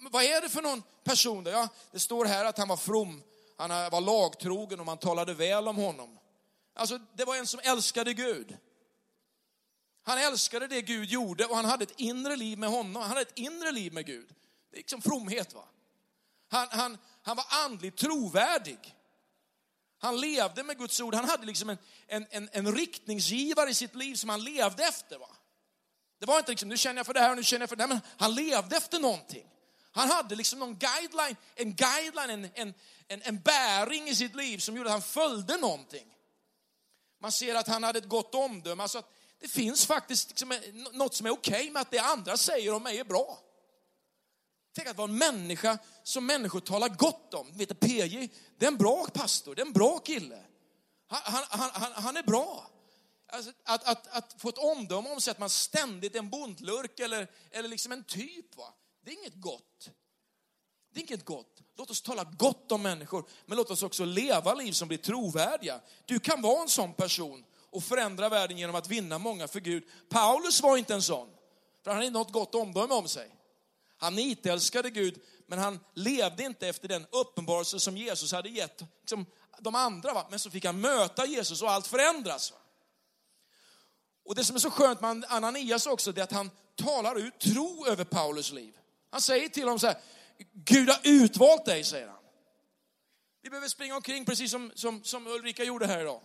Vad 0.00 0.24
är 0.24 0.40
det 0.40 0.48
för 0.48 0.62
någon 0.62 0.82
person? 1.04 1.46
Ja, 1.46 1.68
det 1.90 1.98
står 1.98 2.24
här 2.24 2.44
att 2.44 2.58
han 2.58 2.68
var 2.68 2.76
from, 2.76 3.22
han 3.56 3.70
var 3.70 4.00
lagtrogen 4.00 4.80
och 4.80 4.86
man 4.86 4.98
talade 4.98 5.34
väl 5.34 5.68
om 5.68 5.76
honom. 5.76 6.18
Alltså, 6.74 6.98
det 7.14 7.24
var 7.24 7.36
en 7.36 7.46
som 7.46 7.60
älskade 7.64 8.14
Gud. 8.14 8.56
Han 10.02 10.18
älskade 10.18 10.66
det 10.66 10.82
Gud 10.82 11.08
gjorde 11.08 11.46
och 11.46 11.56
han 11.56 11.64
hade 11.64 11.84
ett 11.84 12.00
inre 12.00 12.36
liv 12.36 12.58
med 12.58 12.70
honom. 12.70 12.96
Han 12.96 13.08
hade 13.08 13.20
ett 13.20 13.38
inre 13.38 13.70
liv 13.70 13.92
med 13.92 14.06
Gud. 14.06 14.28
Det 14.70 14.76
är 14.76 14.78
liksom 14.78 15.02
fromhet. 15.02 15.54
va. 15.54 15.64
Han, 16.48 16.68
han, 16.70 16.98
han 17.22 17.36
var 17.36 17.46
andligt 17.48 17.96
trovärdig. 17.96 18.96
Han 19.98 20.20
levde 20.20 20.62
med 20.62 20.78
Guds 20.78 21.00
ord. 21.00 21.14
Han 21.14 21.28
hade 21.28 21.46
liksom 21.46 21.68
en, 21.68 21.78
en, 22.06 22.26
en, 22.30 22.48
en 22.52 22.74
riktningsgivare 22.74 23.70
i 23.70 23.74
sitt 23.74 23.94
liv 23.94 24.14
som 24.14 24.28
han 24.30 24.44
levde 24.44 24.84
efter. 24.84 25.18
Va? 25.18 25.28
Det 26.22 26.26
var 26.26 26.38
inte 26.38 26.50
liksom, 26.50 26.68
nu 26.68 26.76
känner 26.76 26.98
jag 26.98 27.06
för 27.06 27.14
det 27.14 27.20
här 27.20 27.30
och 27.30 27.36
nu 27.36 27.44
känner 27.44 27.62
jag 27.62 27.68
för 27.68 27.76
det 27.76 27.82
här. 27.82 27.88
Men 27.88 28.00
han 28.16 28.34
levde 28.34 28.76
efter 28.76 29.00
någonting. 29.00 29.46
Han 29.92 30.10
hade 30.10 30.34
liksom 30.34 30.58
någon 30.58 30.78
guideline, 30.78 31.36
en 31.54 31.74
guideline, 31.74 32.30
en, 32.30 32.50
en, 32.54 32.74
en, 33.08 33.22
en 33.22 33.40
bäring 33.40 34.08
i 34.08 34.14
sitt 34.14 34.34
liv 34.34 34.58
som 34.58 34.76
gjorde 34.76 34.88
att 34.88 34.92
han 34.92 35.02
följde 35.02 35.56
någonting. 35.56 36.06
Man 37.20 37.32
ser 37.32 37.54
att 37.54 37.68
han 37.68 37.82
hade 37.82 37.98
ett 37.98 38.08
gott 38.08 38.34
omdöme. 38.34 38.82
Alltså 38.82 38.98
att 38.98 39.12
det 39.40 39.48
finns 39.48 39.86
faktiskt 39.86 40.28
liksom 40.28 40.58
något 40.92 41.14
som 41.14 41.26
är 41.26 41.30
okej 41.30 41.60
okay 41.60 41.70
med 41.70 41.82
att 41.82 41.90
det 41.90 41.98
andra 41.98 42.36
säger 42.36 42.74
om 42.74 42.82
mig 42.82 42.98
är 42.98 43.04
bra. 43.04 43.38
Tänk 44.74 44.88
att 44.88 44.96
vara 44.96 45.10
en 45.10 45.18
människa 45.18 45.78
som 46.02 46.26
människor 46.26 46.60
talar 46.60 46.88
gott 46.88 47.34
om. 47.34 47.52
Vet 47.52 47.68
du, 47.68 47.74
PJ, 47.74 48.28
det 48.58 48.66
är 48.66 48.70
en 48.70 48.78
bra 48.78 49.06
pastor, 49.12 49.54
det 49.54 49.62
är 49.62 49.66
en 49.66 49.72
bra 49.72 49.98
kille. 49.98 50.42
Han, 51.06 51.44
han, 51.50 51.70
han, 51.72 51.92
han 51.92 52.16
är 52.16 52.22
bra. 52.22 52.71
Alltså, 53.32 53.52
att, 53.64 53.84
att, 53.84 54.06
att, 54.16 54.34
få 54.38 54.48
ett 54.48 54.58
omdöme 54.58 55.08
om 55.08 55.20
sig 55.20 55.30
att 55.30 55.38
man 55.38 55.50
ständigt 55.50 56.14
är 56.14 56.18
en 56.18 56.30
bondlurk 56.30 57.00
eller, 57.00 57.30
eller 57.50 57.68
liksom 57.68 57.92
en 57.92 58.04
typ. 58.04 58.56
Va? 58.56 58.74
Det 59.04 59.10
är 59.10 59.18
inget 59.18 59.40
gott. 59.40 59.90
Det 60.92 61.00
är 61.00 61.04
inget 61.04 61.24
gott. 61.24 61.62
Låt 61.76 61.90
oss 61.90 62.02
tala 62.02 62.24
gott 62.24 62.72
om 62.72 62.82
människor, 62.82 63.24
men 63.46 63.56
låt 63.56 63.70
oss 63.70 63.82
också 63.82 64.04
leva 64.04 64.54
liv 64.54 64.72
som 64.72 64.88
blir 64.88 64.98
trovärdiga. 64.98 65.80
Du 66.04 66.18
kan 66.18 66.42
vara 66.42 66.62
en 66.62 66.68
sån 66.68 66.94
person 66.94 67.44
och 67.70 67.84
förändra 67.84 68.28
världen 68.28 68.58
genom 68.58 68.76
att 68.76 68.88
vinna 68.88 69.18
många 69.18 69.48
för 69.48 69.60
Gud. 69.60 69.84
Paulus 70.08 70.62
var 70.62 70.76
inte 70.76 70.94
en 70.94 71.02
sån, 71.02 71.28
för 71.82 71.90
han 71.90 71.96
hade 71.96 72.06
inte 72.06 72.18
något 72.18 72.32
gott 72.32 72.54
omdöme 72.54 72.94
om 72.94 73.08
sig. 73.08 73.36
Han 73.96 74.14
nitälskade 74.14 74.90
Gud, 74.90 75.20
men 75.46 75.58
han 75.58 75.80
levde 75.94 76.42
inte 76.42 76.68
efter 76.68 76.88
den 76.88 77.06
uppenbarelse 77.10 77.80
som 77.80 77.96
Jesus 77.96 78.32
hade 78.32 78.48
gett 78.48 78.82
liksom, 79.00 79.26
de 79.58 79.74
andra. 79.74 80.14
Va? 80.14 80.26
Men 80.30 80.38
så 80.38 80.50
fick 80.50 80.64
han 80.64 80.80
möta 80.80 81.26
Jesus 81.26 81.62
och 81.62 81.70
allt 81.70 81.86
förändras. 81.86 82.52
Va? 82.52 82.58
Och 84.24 84.34
det 84.34 84.44
som 84.44 84.56
är 84.56 84.60
så 84.60 84.70
skönt 84.70 85.00
med 85.00 85.24
Ananias 85.28 85.86
också, 85.86 86.12
det 86.12 86.20
är 86.20 86.24
att 86.24 86.32
han 86.32 86.50
talar 86.76 87.18
ut 87.18 87.38
tro 87.38 87.86
över 87.86 88.04
Paulus 88.04 88.52
liv. 88.52 88.76
Han 89.10 89.20
säger 89.20 89.48
till 89.48 89.62
honom 89.62 89.78
så 89.78 89.86
här, 89.86 89.96
Gud 90.52 90.88
har 90.88 91.00
utvalt 91.02 91.64
dig, 91.64 91.84
säger 91.84 92.08
han. 92.08 92.18
Vi 93.42 93.50
behöver 93.50 93.68
springa 93.68 93.96
omkring 93.96 94.24
precis 94.24 94.50
som, 94.50 94.72
som, 94.74 95.04
som 95.04 95.26
Ulrika 95.26 95.64
gjorde 95.64 95.86
här 95.86 96.00
idag. 96.00 96.20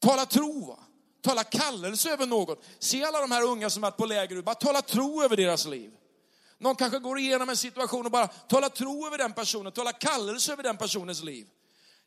Tala 0.00 0.26
tro, 0.26 0.66
va? 0.66 0.78
tala 1.24 1.44
kallelse 1.44 2.10
över 2.10 2.26
någon. 2.26 2.56
Se 2.78 3.04
alla 3.04 3.20
de 3.20 3.30
här 3.30 3.42
unga 3.42 3.70
som 3.70 3.82
varit 3.82 3.96
på 3.96 4.06
läger, 4.06 4.42
bara 4.42 4.54
tala 4.54 4.82
tro 4.82 5.22
över 5.22 5.36
deras 5.36 5.66
liv. 5.66 5.90
Någon 6.58 6.76
kanske 6.76 6.98
går 6.98 7.18
igenom 7.18 7.48
en 7.48 7.56
situation 7.56 8.06
och 8.06 8.12
bara 8.12 8.26
tala 8.26 8.68
tro 8.68 9.06
över 9.06 9.18
den 9.18 9.32
personen, 9.32 9.72
tala 9.72 9.92
kallelse 9.92 10.52
över 10.52 10.62
den 10.62 10.76
personens 10.76 11.22
liv. 11.22 11.46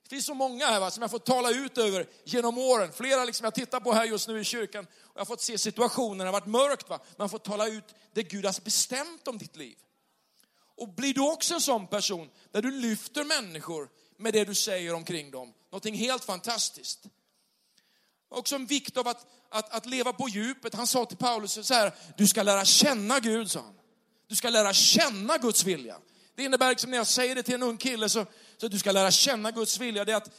Det 0.10 0.16
finns 0.16 0.26
så 0.26 0.34
många 0.34 0.66
här 0.66 0.80
va, 0.80 0.92
som 0.92 1.02
jag 1.02 1.12
fått 1.12 1.26
tala 1.26 1.50
ut 1.50 1.78
över 1.78 2.08
genom 2.24 2.58
åren. 2.58 2.92
Flera 2.92 3.26
liksom 3.26 3.44
jag 3.44 3.56
tittar 3.56 3.80
på 3.80 3.94
här 3.94 4.06
just 4.06 4.28
nu 4.28 4.40
i 4.40 4.44
kyrkan 4.44 4.88
och 5.02 5.12
jag 5.14 5.20
har 5.20 5.26
fått 5.26 5.42
se 5.42 5.58
situationer, 5.58 6.26
det 6.26 6.32
har 6.32 6.40
varit 6.40 6.46
mörkt 6.46 6.90
va. 6.90 7.00
Man 7.18 7.30
får 7.30 7.40
tala 7.40 7.68
ut 7.68 7.96
det 8.14 8.24
Gud 8.24 8.46
har 8.46 8.64
bestämt 8.64 9.28
om 9.28 9.38
ditt 9.38 9.56
liv. 9.56 9.76
Och 10.78 10.90
blir 10.90 11.14
du 11.14 11.22
också 11.22 11.54
en 11.54 11.62
sån 11.62 11.88
person 11.88 12.30
där 12.52 12.62
du 12.62 12.72
lyfter 12.72 13.24
människor 13.24 13.90
med 14.18 14.34
det 14.34 14.46
du 14.46 14.56
säger 14.56 14.94
omkring 14.94 15.32
dem, 15.32 15.54
någonting 15.72 15.96
helt 15.96 16.24
fantastiskt. 16.24 17.00
Också 18.30 18.56
en 18.56 18.66
vikt 18.66 18.98
av 18.98 19.08
att, 19.08 19.26
att, 19.50 19.74
att 19.74 19.86
leva 19.86 20.14
på 20.14 20.30
djupet. 20.30 20.74
Han 20.74 20.88
sa 20.88 21.06
till 21.06 21.18
Paulus 21.18 21.68
så 21.68 21.74
här, 21.74 21.96
du 22.18 22.28
ska 22.28 22.44
lära 22.44 22.66
känna 22.66 23.20
Gud, 23.20 23.52
sa 23.52 23.60
han. 23.60 23.76
Du 24.28 24.36
ska 24.36 24.50
lära 24.50 24.74
känna 24.74 25.38
Guds 25.38 25.64
vilja. 25.64 25.98
Det 26.38 26.44
innebär 26.44 26.70
liksom 26.70 26.92
när 26.92 26.98
jag 26.98 27.08
säger 27.08 27.36
det 27.36 27.44
till 27.44 27.56
en 27.56 27.64
ung 27.64 27.78
kille 27.78 28.10
så, 28.10 28.26
så 28.58 28.66
att 28.66 28.72
du 28.72 28.80
ska 28.80 28.92
lära 28.92 29.12
känna 29.12 29.52
Guds 29.52 29.80
vilja, 29.80 30.06
det 30.06 30.12
är 30.12 30.16
att 30.16 30.30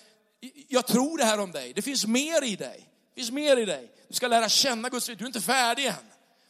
jag 0.68 0.86
tror 0.86 1.18
det 1.18 1.24
här 1.24 1.40
om 1.40 1.52
dig. 1.52 1.72
Det 1.72 1.82
finns 1.82 2.06
mer 2.06 2.44
i 2.44 2.56
dig. 2.56 2.90
Det 3.08 3.20
finns 3.20 3.30
mer 3.30 3.56
i 3.56 3.64
dig. 3.64 3.92
Du 4.08 4.14
ska 4.14 4.28
lära 4.28 4.48
känna 4.48 4.88
Guds 4.88 5.08
vilja. 5.08 5.18
Du 5.18 5.24
är 5.24 5.26
inte 5.26 5.40
färdig 5.40 5.86
än. 5.86 5.94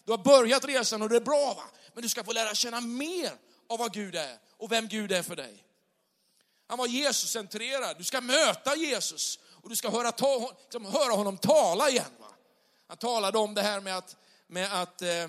Du 0.04 0.12
har 0.12 0.18
börjat 0.18 0.64
resan 0.64 1.02
och 1.02 1.08
det 1.08 1.16
är 1.16 1.20
bra 1.20 1.54
va. 1.54 1.62
Men 1.94 2.02
du 2.02 2.08
ska 2.08 2.24
få 2.24 2.32
lära 2.32 2.54
känna 2.54 2.80
mer 2.80 3.32
av 3.68 3.78
vad 3.78 3.92
Gud 3.92 4.14
är 4.14 4.38
och 4.56 4.72
vem 4.72 4.88
Gud 4.88 5.12
är 5.12 5.22
för 5.22 5.36
dig. 5.36 5.64
Han 6.66 6.78
var 6.78 6.86
Jesus-centrerad. 6.86 7.98
Du 7.98 8.04
ska 8.04 8.20
möta 8.20 8.76
Jesus 8.76 9.38
och 9.62 9.68
du 9.68 9.76
ska 9.76 9.90
höra, 9.90 10.12
ta, 10.12 10.56
liksom, 10.62 10.84
höra 10.84 11.12
honom 11.12 11.38
tala 11.38 11.90
igen. 11.90 12.12
Va? 12.20 12.30
Han 12.88 12.96
talade 12.96 13.38
om 13.38 13.54
det 13.54 13.62
här 13.62 13.80
med 13.80 13.96
att, 13.96 14.16
med 14.46 14.82
att 14.82 15.02
eh, 15.02 15.24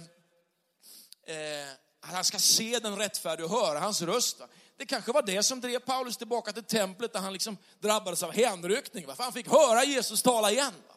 eh, 1.36 1.70
han 2.02 2.24
ska 2.24 2.40
se 2.40 2.80
den 2.80 2.96
rättfärdige 2.96 3.46
och 3.46 3.52
höra 3.52 3.80
hans 3.80 4.02
röst. 4.02 4.42
Det 4.78 4.86
kanske 4.86 5.12
var 5.12 5.22
det 5.22 5.44
som 5.44 5.62
drev 5.62 5.80
Paulus 5.80 6.18
tillbaka 6.18 6.52
till 6.52 6.64
templet 6.64 7.14
där 7.14 7.20
han 7.20 7.34
liksom 7.34 7.58
drabbades 7.80 8.24
av 8.24 8.32
hänryckning. 8.32 9.06
För 9.16 9.24
han 9.24 9.34
fick 9.34 9.48
höra 9.48 9.84
Jesus 9.84 10.22
tala 10.22 10.52
igen. 10.52 10.74
Va? 10.88 10.96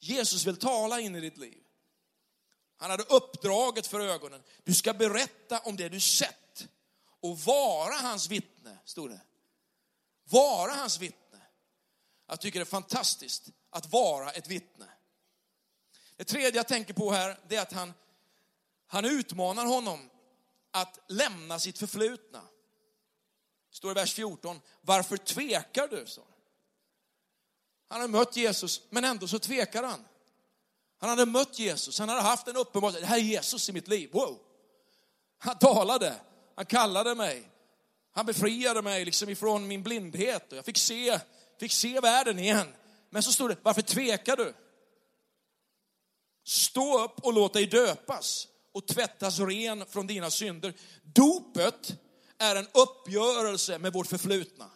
Jesus 0.00 0.46
vill 0.46 0.56
tala 0.56 1.00
in 1.00 1.16
i 1.16 1.20
ditt 1.20 1.38
liv. 1.38 1.62
Han 2.76 2.90
hade 2.90 3.02
uppdraget 3.02 3.86
för 3.86 4.00
ögonen. 4.00 4.42
Du 4.64 4.74
ska 4.74 4.92
berätta 4.92 5.58
om 5.58 5.76
det 5.76 5.88
du 5.88 6.00
sett 6.00 6.66
och 7.20 7.38
vara 7.38 7.94
hans 7.94 8.28
vittne, 8.28 8.78
stod 8.84 9.10
det. 9.10 9.20
Vara 10.24 10.72
hans 10.72 11.00
vittne. 11.00 11.40
Jag 12.28 12.40
tycker 12.40 12.58
det 12.58 12.62
är 12.62 12.64
fantastiskt 12.64 13.48
att 13.70 13.92
vara 13.92 14.30
ett 14.30 14.48
vittne. 14.48 14.86
Det 16.16 16.24
tredje 16.24 16.58
jag 16.58 16.68
tänker 16.68 16.94
på 16.94 17.12
här, 17.12 17.38
det 17.48 17.56
är 17.56 17.62
att 17.62 17.72
han, 17.72 17.94
han 18.86 19.04
utmanar 19.04 19.66
honom 19.66 20.10
att 20.70 20.98
lämna 21.08 21.58
sitt 21.58 21.78
förflutna. 21.78 22.42
Står 23.70 23.90
i 23.90 23.94
vers 23.94 24.14
14. 24.14 24.60
Varför 24.80 25.16
tvekar 25.16 25.88
du? 25.88 26.06
Så. 26.06 26.22
Han 27.88 28.00
har 28.00 28.08
mött 28.08 28.36
Jesus, 28.36 28.82
men 28.90 29.04
ändå 29.04 29.28
så 29.28 29.38
tvekar 29.38 29.82
han. 29.82 30.04
Han 30.98 31.10
hade 31.10 31.26
mött 31.26 31.58
Jesus, 31.58 31.98
han 31.98 32.08
hade 32.08 32.20
haft 32.20 32.48
en 32.48 32.56
uppenbarelse. 32.56 33.00
Det 33.00 33.06
här 33.06 33.16
är 33.16 33.22
Jesus 33.22 33.68
i 33.68 33.72
mitt 33.72 33.88
liv. 33.88 34.10
Wow! 34.12 34.38
Han 35.38 35.58
talade, 35.58 36.14
han 36.54 36.66
kallade 36.66 37.14
mig. 37.14 37.50
Han 38.12 38.26
befriade 38.26 38.82
mig 38.82 39.04
liksom 39.04 39.28
ifrån 39.28 39.66
min 39.66 39.82
blindhet 39.82 40.52
och 40.52 40.58
jag 40.58 40.64
fick 40.64 40.78
se 40.78 41.20
fick 41.60 41.72
se 41.72 42.00
världen 42.00 42.38
igen. 42.38 42.74
Men 43.10 43.22
så 43.22 43.32
stod 43.32 43.50
det, 43.50 43.56
varför 43.62 43.82
tvekar 43.82 44.36
du? 44.36 44.54
Stå 46.44 47.04
upp 47.04 47.24
och 47.24 47.32
låt 47.32 47.52
dig 47.52 47.66
döpas 47.66 48.48
och 48.76 48.86
tvättas 48.86 49.38
ren 49.38 49.86
från 49.86 50.06
dina 50.06 50.30
synder. 50.30 50.74
Dopet 51.02 52.00
är 52.38 52.56
en 52.56 52.68
uppgörelse 52.74 53.78
med 53.78 53.92
vårt 53.92 54.06
förflutna. 54.06 54.70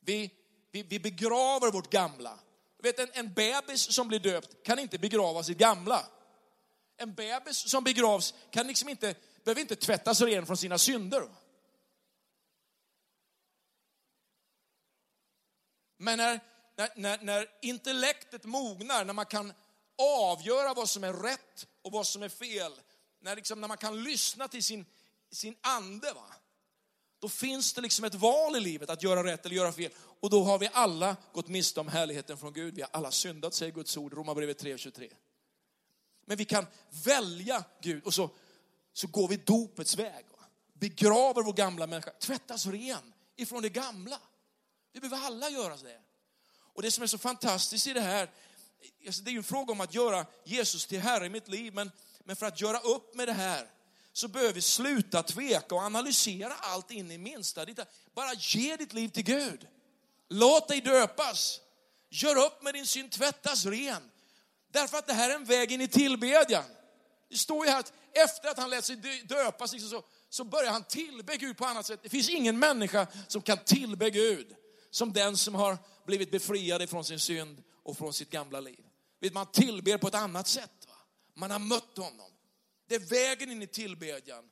Vi, 0.00 0.30
vi, 0.70 0.82
vi 0.82 1.00
begraver 1.00 1.70
vårt 1.70 1.90
gamla. 1.90 2.38
vet, 2.82 2.98
en, 2.98 3.08
en 3.12 3.32
bebis 3.32 3.92
som 3.92 4.08
blir 4.08 4.18
döpt 4.18 4.62
kan 4.64 4.78
inte 4.78 4.98
begrava 4.98 5.42
sitt 5.42 5.58
gamla. 5.58 6.06
En 6.96 7.14
bebis 7.14 7.70
som 7.70 7.84
begravs 7.84 8.34
kan 8.50 8.66
liksom 8.66 8.88
inte, 8.88 9.14
behöver 9.44 9.60
inte 9.60 9.76
tvättas 9.76 10.20
ren 10.20 10.46
från 10.46 10.56
sina 10.56 10.78
synder. 10.78 11.28
Men 15.98 16.18
när, 16.18 16.40
när, 16.76 16.90
när, 16.96 17.18
när 17.18 17.48
intellektet 17.62 18.44
mognar, 18.44 19.04
när 19.04 19.12
man 19.12 19.26
kan 19.26 19.52
avgöra 19.98 20.74
vad 20.74 20.88
som 20.88 21.04
är 21.04 21.12
rätt 21.12 21.66
och 21.82 21.92
vad 21.92 22.06
som 22.06 22.22
är 22.22 22.28
fel, 22.28 22.72
när, 23.20 23.36
liksom, 23.36 23.60
när 23.60 23.68
man 23.68 23.76
kan 23.76 24.02
lyssna 24.02 24.48
till 24.48 24.64
sin, 24.64 24.86
sin 25.30 25.56
ande, 25.60 26.12
va? 26.12 26.34
då 27.18 27.28
finns 27.28 27.72
det 27.72 27.80
liksom 27.80 28.04
ett 28.04 28.14
val 28.14 28.56
i 28.56 28.60
livet 28.60 28.90
att 28.90 29.02
göra 29.02 29.24
rätt 29.24 29.46
eller 29.46 29.56
göra 29.56 29.72
fel. 29.72 29.92
Och 30.20 30.30
då 30.30 30.44
har 30.44 30.58
vi 30.58 30.68
alla 30.72 31.16
gått 31.32 31.48
miste 31.48 31.80
om 31.80 31.88
härligheten 31.88 32.38
från 32.38 32.52
Gud. 32.52 32.74
Vi 32.74 32.82
har 32.82 32.90
alla 32.92 33.10
syndat, 33.10 33.54
säger 33.54 33.72
Guds 33.72 33.96
ord, 33.96 34.12
Romarbrevet 34.14 34.62
3.23. 34.62 35.12
Men 36.26 36.36
vi 36.36 36.44
kan 36.44 36.66
välja 37.04 37.64
Gud 37.80 38.04
och 38.04 38.14
så, 38.14 38.30
så 38.92 39.06
går 39.06 39.28
vi 39.28 39.36
dopets 39.36 39.96
väg. 39.96 40.24
Va? 40.32 40.44
Begraver 40.72 41.42
vår 41.42 41.52
gamla 41.52 41.86
människa, 41.86 42.10
tvättas 42.10 42.66
ren 42.66 43.12
ifrån 43.36 43.62
det 43.62 43.68
gamla. 43.68 44.20
Vi 44.92 45.00
behöver 45.00 45.26
alla 45.26 45.50
göra 45.50 45.76
det. 45.76 46.00
Och 46.74 46.82
det 46.82 46.90
som 46.90 47.02
är 47.02 47.06
så 47.06 47.18
fantastiskt 47.18 47.86
i 47.86 47.92
det 47.92 48.00
här, 48.00 48.30
Alltså, 49.06 49.22
det 49.22 49.30
är 49.30 49.32
ju 49.32 49.38
en 49.38 49.44
fråga 49.44 49.72
om 49.72 49.80
att 49.80 49.94
göra 49.94 50.26
Jesus 50.44 50.86
till 50.86 51.00
Herre 51.00 51.26
i 51.26 51.28
mitt 51.28 51.48
liv, 51.48 51.74
men, 51.74 51.90
men 52.24 52.36
för 52.36 52.46
att 52.46 52.60
göra 52.60 52.78
upp 52.78 53.14
med 53.14 53.28
det 53.28 53.32
här 53.32 53.70
så 54.12 54.28
behöver 54.28 54.52
vi 54.52 54.60
sluta 54.60 55.22
tveka 55.22 55.74
och 55.74 55.80
analysera 55.80 56.52
allt 56.54 56.90
in 56.90 57.10
i 57.10 57.18
minsta 57.18 57.66
Bara 58.14 58.34
ge 58.34 58.76
ditt 58.76 58.92
liv 58.92 59.08
till 59.08 59.24
Gud. 59.24 59.66
Låt 60.28 60.68
dig 60.68 60.80
döpas. 60.80 61.60
Gör 62.10 62.46
upp 62.46 62.62
med 62.62 62.74
din 62.74 62.86
synd, 62.86 63.10
tvättas 63.10 63.66
ren. 63.66 64.10
Därför 64.72 64.98
att 64.98 65.06
det 65.06 65.12
här 65.12 65.30
är 65.30 65.34
en 65.34 65.44
väg 65.44 65.72
in 65.72 65.80
i 65.80 65.88
tillbedjan. 65.88 66.64
Det 67.30 67.36
står 67.36 67.66
ju 67.66 67.72
här 67.72 67.80
att 67.80 67.92
efter 68.12 68.48
att 68.48 68.58
han 68.58 68.70
lät 68.70 68.84
sig 68.84 68.96
döpas 69.24 69.72
liksom 69.72 69.90
så, 69.90 70.02
så 70.30 70.44
börjar 70.44 70.72
han 70.72 70.84
tillbe 70.84 71.36
Gud 71.36 71.56
på 71.56 71.64
annat 71.64 71.86
sätt. 71.86 72.00
Det 72.02 72.08
finns 72.08 72.30
ingen 72.30 72.58
människa 72.58 73.06
som 73.28 73.42
kan 73.42 73.58
tillbe 73.58 74.10
Gud 74.10 74.56
som 74.90 75.12
den 75.12 75.36
som 75.36 75.54
har 75.54 75.78
blivit 76.06 76.30
befriad 76.30 76.82
ifrån 76.82 77.04
sin 77.04 77.20
synd 77.20 77.62
och 77.86 77.98
från 77.98 78.12
sitt 78.12 78.30
gamla 78.30 78.60
liv. 78.60 78.84
Man 79.32 79.46
tillber 79.46 79.98
på 79.98 80.08
ett 80.08 80.14
annat 80.14 80.48
sätt. 80.48 80.86
Va? 80.88 80.94
Man 81.34 81.50
har 81.50 81.58
mött 81.58 81.96
honom. 81.96 82.30
Det 82.88 82.94
är 82.94 82.98
vägen 83.00 83.50
in 83.50 83.62
i 83.62 83.66
tillbedjan. 83.66 84.44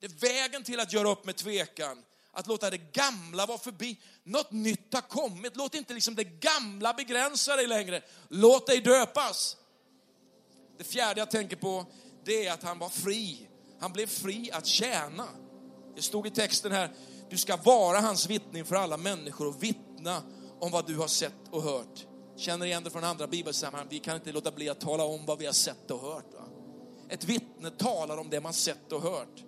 Det 0.00 0.06
är 0.06 0.10
vägen 0.10 0.64
till 0.64 0.80
att 0.80 0.92
göra 0.92 1.10
upp 1.10 1.24
med 1.24 1.36
tvekan. 1.36 2.04
Att 2.32 2.46
låta 2.46 2.70
det 2.70 2.92
gamla 2.92 3.46
vara 3.46 3.58
förbi. 3.58 4.00
Något 4.24 4.52
nytt 4.52 4.94
har 4.94 5.00
kommit. 5.00 5.56
Låt 5.56 5.74
inte 5.74 5.94
liksom 5.94 6.14
det 6.14 6.24
gamla 6.24 6.94
begränsa 6.94 7.56
dig 7.56 7.66
längre. 7.66 8.02
Låt 8.28 8.66
dig 8.66 8.80
döpas. 8.80 9.56
Det 10.78 10.84
fjärde 10.84 11.20
jag 11.20 11.30
tänker 11.30 11.56
på, 11.56 11.86
det 12.24 12.46
är 12.46 12.52
att 12.52 12.62
han 12.62 12.78
var 12.78 12.88
fri. 12.88 13.48
Han 13.80 13.92
blev 13.92 14.06
fri 14.06 14.50
att 14.52 14.66
tjäna. 14.66 15.28
Det 15.96 16.02
stod 16.02 16.26
i 16.26 16.30
texten 16.30 16.72
här, 16.72 16.90
du 17.30 17.38
ska 17.38 17.56
vara 17.56 18.00
hans 18.00 18.26
vittne 18.26 18.64
för 18.64 18.76
alla 18.76 18.96
människor 18.96 19.46
och 19.46 19.62
vittna 19.62 20.22
om 20.60 20.70
vad 20.70 20.86
du 20.86 20.96
har 20.96 21.08
sett 21.08 21.48
och 21.50 21.62
hört. 21.62 22.06
Känner 22.40 22.66
igen 22.66 22.84
det 22.84 22.90
från 22.90 23.04
andra 23.04 23.26
bibelsammanhang. 23.26 23.88
Vi 23.90 23.98
kan 23.98 24.16
inte 24.16 24.32
låta 24.32 24.50
bli 24.50 24.68
att 24.68 24.80
tala 24.80 25.04
om 25.04 25.26
vad 25.26 25.38
vi 25.38 25.46
har 25.46 25.52
sett 25.52 25.90
och 25.90 26.00
hört. 26.00 26.34
Va? 26.34 26.44
Ett 27.08 27.24
vittne 27.24 27.70
talar 27.70 28.16
om 28.16 28.30
det 28.30 28.40
man 28.40 28.52
sett 28.52 28.92
och 28.92 29.02
hört. 29.02 29.44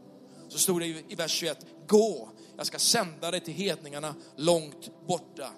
Så 0.48 0.58
stod 0.58 0.80
det 0.80 0.86
i 0.86 1.14
vers 1.14 1.30
21, 1.30 1.66
gå, 1.86 2.30
jag 2.56 2.66
ska 2.66 2.78
sända 2.78 3.30
dig 3.30 3.40
till 3.40 3.54
hedningarna 3.54 4.14
långt 4.36 5.06
borta. 5.06 5.50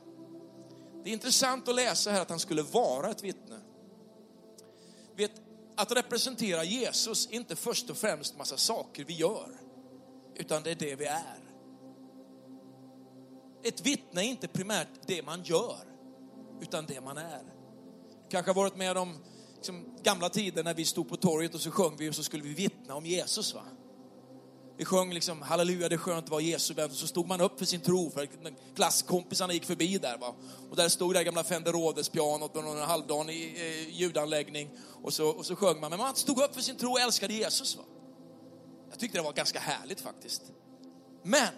Det 1.05 1.11
är 1.11 1.13
intressant 1.13 1.69
att 1.69 1.75
läsa 1.75 2.11
här 2.11 2.21
att 2.21 2.31
han 2.31 2.41
skulle 2.41 2.63
vara 2.63 3.11
ett 3.11 3.23
vittne. 3.23 3.61
Vet, 5.17 5.33
att 5.77 5.93
representera 5.93 6.65
Jesus 6.65 7.29
är 7.31 7.35
inte 7.35 7.57
först 7.57 7.91
och 7.91 7.97
främst 7.97 8.39
massa 8.39 8.57
saker 8.57 9.05
vi 9.05 9.15
gör, 9.15 9.61
utan 10.35 10.63
det 10.63 10.71
är 10.71 10.75
det 10.75 10.95
vi 10.95 11.05
är. 11.05 11.39
Ett 13.63 13.87
vittne 13.87 14.21
är 14.21 14.27
inte 14.27 14.49
primärt 14.49 14.89
det 15.07 15.23
man 15.23 15.43
gör, 15.43 15.94
utan 16.65 16.87
det 16.87 17.01
man 17.01 17.19
är. 17.19 17.43
Du 18.23 18.31
kanske 18.31 18.51
har 18.51 18.55
varit 18.55 18.77
med 18.77 18.97
om 18.97 19.19
liksom, 19.57 19.85
gamla 20.03 20.29
tider 20.29 20.65
när 20.65 20.75
vi 20.75 20.85
stod 20.85 21.09
på 21.09 21.17
torget 21.17 21.55
och 21.55 21.61
så 21.61 21.71
sjöng 21.71 21.97
vi 21.97 22.11
och 22.11 22.15
så 22.15 22.23
skulle 22.23 22.43
vi 22.43 22.55
vittna 22.55 22.95
om 22.95 23.07
Jesus. 23.07 23.55
Va? 23.55 23.63
vi 24.77 24.85
sjöng 24.85 25.13
liksom 25.13 25.43
halleluja, 25.43 25.89
det 25.89 25.95
är 25.95 25.99
skönt 25.99 26.25
att 26.25 26.31
vara 26.31 26.41
Jesu 26.41 26.75
vän. 26.75 26.91
och 26.91 26.97
Så 26.97 27.07
stod 27.07 27.27
man 27.27 27.41
upp 27.41 27.59
för 27.59 27.67
sin 27.67 27.81
tro, 27.81 28.11
för 28.11 28.29
klasskompisarna 28.75 29.53
gick 29.53 29.65
förbi 29.65 29.99
där. 29.99 30.19
Va? 30.19 30.35
Och 30.71 30.77
där 30.77 30.89
stod 30.89 31.15
det 31.15 31.25
gamla 31.25 31.45
Fender 31.45 31.73
Rhodes-pianot 31.73 32.55
med 32.55 32.65
någon 32.65 32.79
halvdan 32.79 33.31
i 33.31 33.55
eh, 33.57 33.95
ljudanläggning. 33.95 34.71
Och 35.03 35.13
så, 35.13 35.29
och 35.29 35.47
så 35.47 35.57
sjöng 35.57 35.81
man. 35.81 35.91
Men 35.91 35.99
man 35.99 36.15
stod 36.15 36.43
upp 36.43 36.55
för 36.55 36.61
sin 36.61 36.77
tro 36.77 36.91
och 36.91 37.01
älskade 37.01 37.35
Jesus. 37.35 37.77
Va? 37.77 37.83
Jag 38.91 38.99
tyckte 38.99 39.19
det 39.19 39.23
var 39.23 39.33
ganska 39.33 39.59
härligt 39.59 40.01
faktiskt. 40.01 40.43
Men 41.23 41.49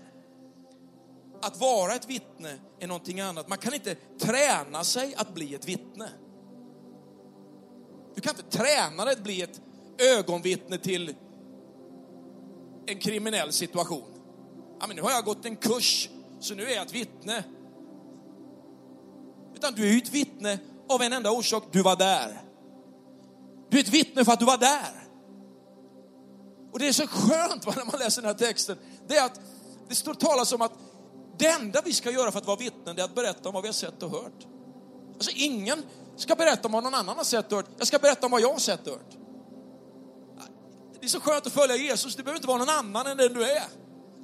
att 1.46 1.61
vara 1.61 1.94
ett 1.94 2.09
vittne 2.09 2.59
är 2.80 2.87
någonting 2.87 3.20
annat. 3.20 3.48
Man 3.48 3.59
kan 3.59 3.74
inte 3.74 3.94
träna 4.18 4.85
sig 4.85 5.14
att 5.14 5.35
bli 5.35 5.54
ett 5.54 5.68
vittne. 5.68 6.09
Du 8.14 8.20
kan 8.20 8.37
inte 8.37 8.59
träna 8.59 9.04
dig 9.04 9.12
att 9.12 9.22
bli 9.22 9.42
ett 9.42 9.61
ögonvittne 9.98 10.78
till 10.78 11.14
en 12.87 12.98
kriminell 12.98 13.52
situation. 13.52 14.16
Ja, 14.80 14.87
men 14.87 14.96
nu 14.96 15.02
har 15.02 15.11
jag 15.11 15.24
gått 15.24 15.44
en 15.44 15.56
kurs, 15.56 16.09
så 16.40 16.54
nu 16.54 16.62
är 16.62 16.74
jag 16.74 16.87
ett 16.87 16.94
vittne. 16.94 17.44
Utan 19.54 19.74
du 19.74 19.88
är 19.88 19.92
ju 19.92 19.98
ett 19.98 20.12
vittne 20.12 20.59
av 20.88 21.02
en 21.02 21.12
enda 21.12 21.30
orsak, 21.30 21.64
du 21.72 21.82
var 21.82 21.96
där. 21.96 22.42
Du 23.70 23.78
är 23.78 23.82
ett 23.82 23.88
vittne 23.88 24.24
för 24.24 24.32
att 24.32 24.38
du 24.38 24.44
var 24.44 24.59
där. 24.59 25.06
Och 26.72 26.78
det 26.78 26.88
är 26.88 26.92
så 26.92 27.06
skönt 27.06 27.66
när 27.76 27.85
man 27.85 28.00
läser 28.00 28.22
den 28.22 28.28
här 28.28 28.38
texten, 28.38 28.78
det 29.09 29.16
är 29.16 29.26
att 29.26 29.40
det 29.88 29.94
står 29.94 30.14
talas 30.14 30.52
om 30.52 30.62
att 30.62 30.72
det 31.38 31.46
enda 31.46 31.83
vi 31.85 31.92
ska 31.92 32.11
göra 32.11 32.33
för 32.33 32.38
att 32.38 32.46
vara 32.46 32.57
vittnen 32.57 32.99
är 32.99 33.03
att 33.03 33.14
berätta 33.14 33.49
om 33.49 33.55
vad 33.55 33.62
vi 33.62 33.68
har 33.68 33.72
sett 33.72 34.03
och 34.03 34.11
hört. 34.11 34.46
Alltså 35.14 35.31
ingen 35.35 35.83
ska 36.16 36.35
berätta 36.35 36.68
om 36.68 36.72
vad 36.72 36.83
någon 36.83 36.94
annan 36.94 37.16
har 37.16 37.25
sett 37.25 37.53
och 37.53 37.57
hört. 37.57 37.66
Jag 37.79 37.87
ska 37.87 37.99
berätta 37.99 38.27
om 38.27 38.33
vad 38.33 38.40
jag 38.40 38.53
har 38.53 38.59
sett 38.59 38.87
och 38.87 38.92
hört. 38.92 39.16
Det 41.01 41.07
är 41.07 41.09
så 41.09 41.20
skönt 41.20 41.46
att 41.46 41.53
följa 41.53 41.77
Jesus. 41.77 42.16
Du 42.16 42.22
behöver 42.22 42.38
inte 42.38 42.49
vara 42.49 42.59
någon 42.59 42.68
annan 42.68 43.07
än 43.07 43.16
den 43.16 43.33
du 43.33 43.44
är. 43.44 43.64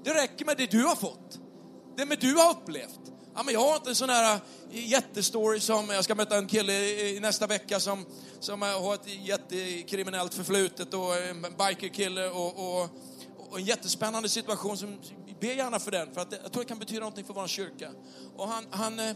Det 0.05 0.15
räcker 0.15 0.45
med 0.45 0.57
det 0.57 0.71
du 0.71 0.85
har 0.85 0.97
fått. 0.97 1.39
Det 1.97 2.07
med 2.07 2.19
du 2.21 2.35
har 2.35 2.51
upplevt. 2.51 3.01
Ja, 3.35 3.43
men 3.43 3.55
jag 3.55 3.61
har 3.61 3.77
inte 3.77 3.91
en 3.91 3.95
sån 3.95 4.11
här 4.11 4.35
eh, 4.35 4.89
jättestory 4.89 5.61
som, 5.61 5.89
jag 5.89 6.05
ska 6.05 6.15
möta 6.15 6.39
en 6.39 6.47
kille 6.47 6.73
i 7.09 7.21
nästa 7.21 7.47
vecka 7.47 7.81
som, 7.81 8.07
som 8.41 8.63
eh, 8.63 8.83
har 8.83 8.95
ett 8.95 9.07
jättekriminellt 9.07 10.35
förflutet 10.35 10.95
och 10.95 11.17
en 11.17 11.43
bikerkille 11.43 12.29
och, 12.29 12.59
och, 12.59 12.89
och 13.39 13.59
en 13.59 13.65
jättespännande 13.65 14.29
situation. 14.29 14.77
Som, 14.77 14.99
be 15.43 15.55
gärna 15.55 15.79
för 15.79 15.91
den, 15.91 16.15
för 16.15 16.21
att 16.21 16.33
jag 16.43 16.53
tror 16.53 16.63
det 16.63 16.69
kan 16.69 16.79
betyda 16.79 17.01
någonting 17.01 17.25
för 17.25 17.35
vår 17.35 17.47
kyrka. 17.47 17.91
Och 18.37 18.49
han, 18.49 18.65
han 18.71 18.99
eh, 18.99 19.09
eh 19.09 19.15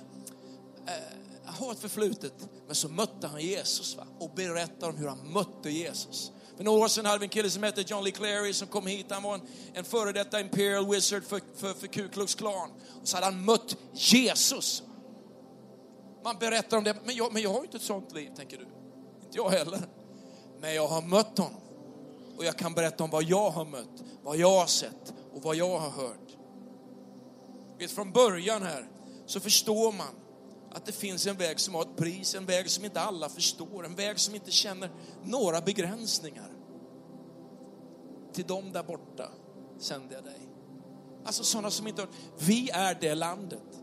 har 1.44 1.72
ett 1.72 1.78
förflutet, 1.78 2.32
men 2.66 2.74
så 2.74 2.88
mötte 2.88 3.26
han 3.26 3.40
Jesus 3.40 3.96
va? 3.96 4.06
och 4.18 4.30
berättade 4.30 4.92
om 4.92 4.98
hur 4.98 5.08
han 5.08 5.32
mötte 5.32 5.70
Jesus. 5.70 6.32
För 6.56 6.64
några 6.64 6.84
år 6.84 6.88
sedan 6.88 7.06
hade 7.06 7.18
vi 7.18 7.24
en 7.24 7.30
kille 7.30 7.50
som 7.50 7.62
hette 7.62 7.80
John 7.80 8.04
Lee 8.04 8.12
Clary 8.12 8.52
som 8.52 8.68
kom 8.68 8.86
hit. 8.86 9.06
Han 9.10 9.22
var 9.22 9.34
en, 9.34 9.40
en 9.74 9.84
före 9.84 10.12
detta 10.12 10.40
Imperial 10.40 10.90
Wizard 10.90 11.24
för, 11.24 11.40
för, 11.56 11.74
för 11.74 11.86
Ku 11.86 12.08
Klux 12.08 12.34
Klan. 12.34 12.70
Och 13.02 13.08
så 13.08 13.16
hade 13.16 13.26
han 13.26 13.44
mött 13.44 13.76
Jesus. 13.92 14.82
Man 16.24 16.36
berättar 16.38 16.76
om 16.76 16.84
det, 16.84 16.96
men 17.04 17.16
jag, 17.16 17.32
men 17.32 17.42
jag 17.42 17.50
har 17.50 17.58
ju 17.58 17.64
inte 17.64 17.76
ett 17.76 17.82
sånt 17.82 18.12
liv, 18.14 18.30
tänker 18.36 18.58
du. 18.58 18.64
Inte 19.24 19.36
jag 19.36 19.50
heller. 19.50 19.80
Men 20.60 20.74
jag 20.74 20.88
har 20.88 21.02
mött 21.02 21.38
honom. 21.38 21.60
Och 22.36 22.44
jag 22.44 22.56
kan 22.56 22.74
berätta 22.74 23.04
om 23.04 23.10
vad 23.10 23.22
jag 23.22 23.50
har 23.50 23.64
mött, 23.64 24.04
vad 24.22 24.36
jag 24.36 24.58
har 24.58 24.66
sett 24.66 25.14
och 25.36 25.42
vad 25.42 25.56
jag 25.56 25.78
har 25.78 25.90
hört. 25.90 26.36
Vet, 27.78 27.90
från 27.90 28.12
början 28.12 28.62
här 28.62 28.88
så 29.26 29.40
förstår 29.40 29.92
man 29.92 30.14
att 30.72 30.86
det 30.86 30.92
finns 30.92 31.26
en 31.26 31.36
väg 31.36 31.60
som 31.60 31.74
har 31.74 31.82
ett 31.82 31.96
pris, 31.96 32.34
en 32.34 32.46
väg 32.46 32.70
som 32.70 32.84
inte 32.84 33.00
alla 33.00 33.28
förstår, 33.28 33.84
en 33.84 33.94
väg 33.94 34.18
som 34.18 34.34
inte 34.34 34.50
känner 34.50 34.90
några 35.24 35.60
begränsningar. 35.60 36.52
Till 38.32 38.46
dem 38.46 38.72
där 38.72 38.82
borta 38.82 39.30
sände 39.78 40.14
jag 40.14 40.24
dig. 40.24 40.48
Alltså 41.24 41.44
sådana 41.44 41.70
som 41.70 41.86
inte 41.86 42.02
har... 42.02 42.08
Vi 42.38 42.70
är 42.70 42.98
det 43.00 43.14
landet 43.14 43.82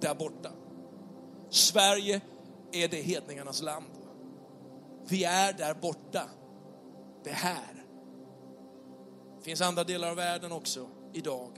där 0.00 0.14
borta. 0.14 0.52
Sverige 1.50 2.20
är 2.72 2.88
det 2.88 3.02
hedningarnas 3.02 3.62
land. 3.62 3.90
Vi 5.08 5.24
är 5.24 5.52
där 5.52 5.74
borta. 5.74 6.22
Det 7.24 7.30
är 7.30 7.34
här. 7.34 7.81
Det 9.42 9.50
finns 9.50 9.60
andra 9.60 9.84
delar 9.84 10.10
av 10.10 10.16
världen 10.16 10.52
också 10.52 10.88
idag. 11.12 11.50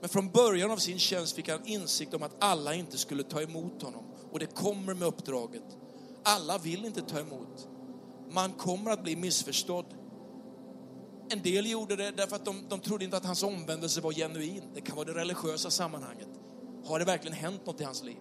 Men 0.00 0.08
från 0.08 0.30
början 0.30 0.70
av 0.70 0.76
sin 0.76 0.98
tjänst 0.98 1.36
fick 1.36 1.48
han 1.48 1.66
insikt 1.66 2.14
om 2.14 2.22
att 2.22 2.36
alla 2.38 2.74
inte 2.74 2.98
skulle 2.98 3.22
ta 3.22 3.42
emot 3.42 3.82
honom. 3.82 4.04
Och 4.30 4.38
det 4.38 4.46
kommer 4.46 4.94
med 4.94 5.08
uppdraget. 5.08 5.62
Alla 6.22 6.58
vill 6.58 6.84
inte 6.84 7.02
ta 7.02 7.20
emot. 7.20 7.68
Man 8.30 8.52
kommer 8.52 8.90
att 8.90 9.02
bli 9.02 9.16
missförstådd. 9.16 9.86
En 11.30 11.42
del 11.42 11.70
gjorde 11.70 11.96
det 11.96 12.10
därför 12.10 12.36
att 12.36 12.44
de, 12.44 12.68
de 12.68 12.80
trodde 12.80 13.04
inte 13.04 13.16
att 13.16 13.24
hans 13.24 13.42
omvändelse 13.42 14.00
var 14.00 14.12
genuin. 14.12 14.62
Det 14.74 14.80
kan 14.80 14.96
vara 14.96 15.06
det 15.06 15.14
religiösa 15.14 15.70
sammanhanget. 15.70 16.28
Har 16.84 16.98
det 16.98 17.04
verkligen 17.04 17.36
hänt 17.36 17.66
något 17.66 17.80
i 17.80 17.84
hans 17.84 18.02
liv? 18.02 18.20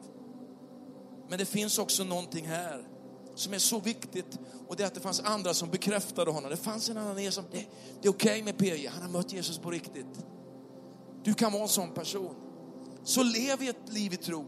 Men 1.29 1.39
det 1.39 1.45
finns 1.45 1.79
också 1.79 2.03
någonting 2.03 2.47
här 2.47 2.87
som 3.35 3.53
är 3.53 3.59
så 3.59 3.79
viktigt 3.79 4.39
och 4.67 4.75
det 4.75 4.83
är 4.83 4.87
att 4.87 4.93
det 4.93 4.99
fanns 4.99 5.19
andra 5.19 5.53
som 5.53 5.69
bekräftade 5.69 6.31
honom. 6.31 6.49
Det 6.49 6.57
fanns 6.57 6.89
en 6.89 6.97
annan 6.97 7.31
som, 7.31 7.43
det, 7.51 7.57
det 8.01 8.07
är 8.07 8.11
okej 8.11 8.41
okay 8.41 8.43
med 8.43 8.57
PJ, 8.57 8.87
han 8.87 9.01
har 9.01 9.09
mött 9.09 9.33
Jesus 9.33 9.57
på 9.57 9.71
riktigt. 9.71 10.25
Du 11.23 11.33
kan 11.33 11.51
vara 11.51 11.63
en 11.63 11.69
sån 11.69 11.93
person. 11.93 12.35
Så 13.03 13.23
lev 13.23 13.63
i 13.63 13.67
ett 13.67 13.93
liv 13.93 14.13
i 14.13 14.17
tro. 14.17 14.45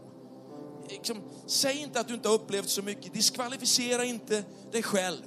Liksom, 0.88 1.16
säg 1.46 1.78
inte 1.78 2.00
att 2.00 2.08
du 2.08 2.14
inte 2.14 2.28
har 2.28 2.34
upplevt 2.34 2.68
så 2.68 2.82
mycket. 2.82 3.14
Diskvalificera 3.14 4.04
inte 4.04 4.44
dig 4.72 4.82
själv. 4.82 5.22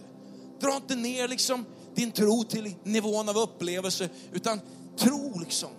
Dra 0.59 0.75
inte 0.75 0.95
ner 0.95 1.27
liksom 1.27 1.65
din 1.95 2.11
tro 2.11 2.43
till 2.43 2.75
nivån 2.83 3.29
av 3.29 3.37
upplevelse, 3.37 4.09
utan 4.33 4.59
tro 4.97 5.39
liksom 5.39 5.69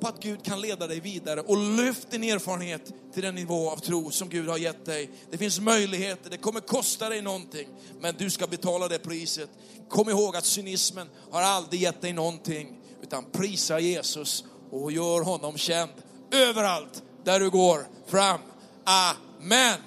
på 0.00 0.08
att 0.08 0.22
Gud 0.22 0.44
kan 0.44 0.60
leda 0.60 0.86
dig 0.86 1.00
vidare 1.00 1.40
och 1.40 1.56
lyft 1.56 2.10
din 2.10 2.24
erfarenhet 2.24 2.92
till 3.14 3.22
den 3.22 3.34
nivå 3.34 3.70
av 3.70 3.76
tro 3.76 4.10
som 4.10 4.28
Gud 4.28 4.48
har 4.48 4.58
gett 4.58 4.84
dig. 4.84 5.10
Det 5.30 5.38
finns 5.38 5.60
möjligheter, 5.60 6.30
det 6.30 6.36
kommer 6.36 6.60
kosta 6.60 7.08
dig 7.08 7.22
någonting, 7.22 7.68
men 8.00 8.14
du 8.18 8.30
ska 8.30 8.46
betala 8.46 8.88
det 8.88 8.98
priset. 8.98 9.50
Kom 9.88 10.08
ihåg 10.08 10.36
att 10.36 10.44
cynismen 10.44 11.08
har 11.30 11.42
aldrig 11.42 11.82
gett 11.82 12.00
dig 12.00 12.12
någonting, 12.12 12.80
utan 13.02 13.24
prisa 13.32 13.80
Jesus 13.80 14.44
och 14.70 14.92
gör 14.92 15.20
honom 15.20 15.58
känd 15.58 15.90
överallt 16.30 17.02
där 17.24 17.40
du 17.40 17.50
går 17.50 17.86
fram. 18.06 18.40
Amen. 18.84 19.78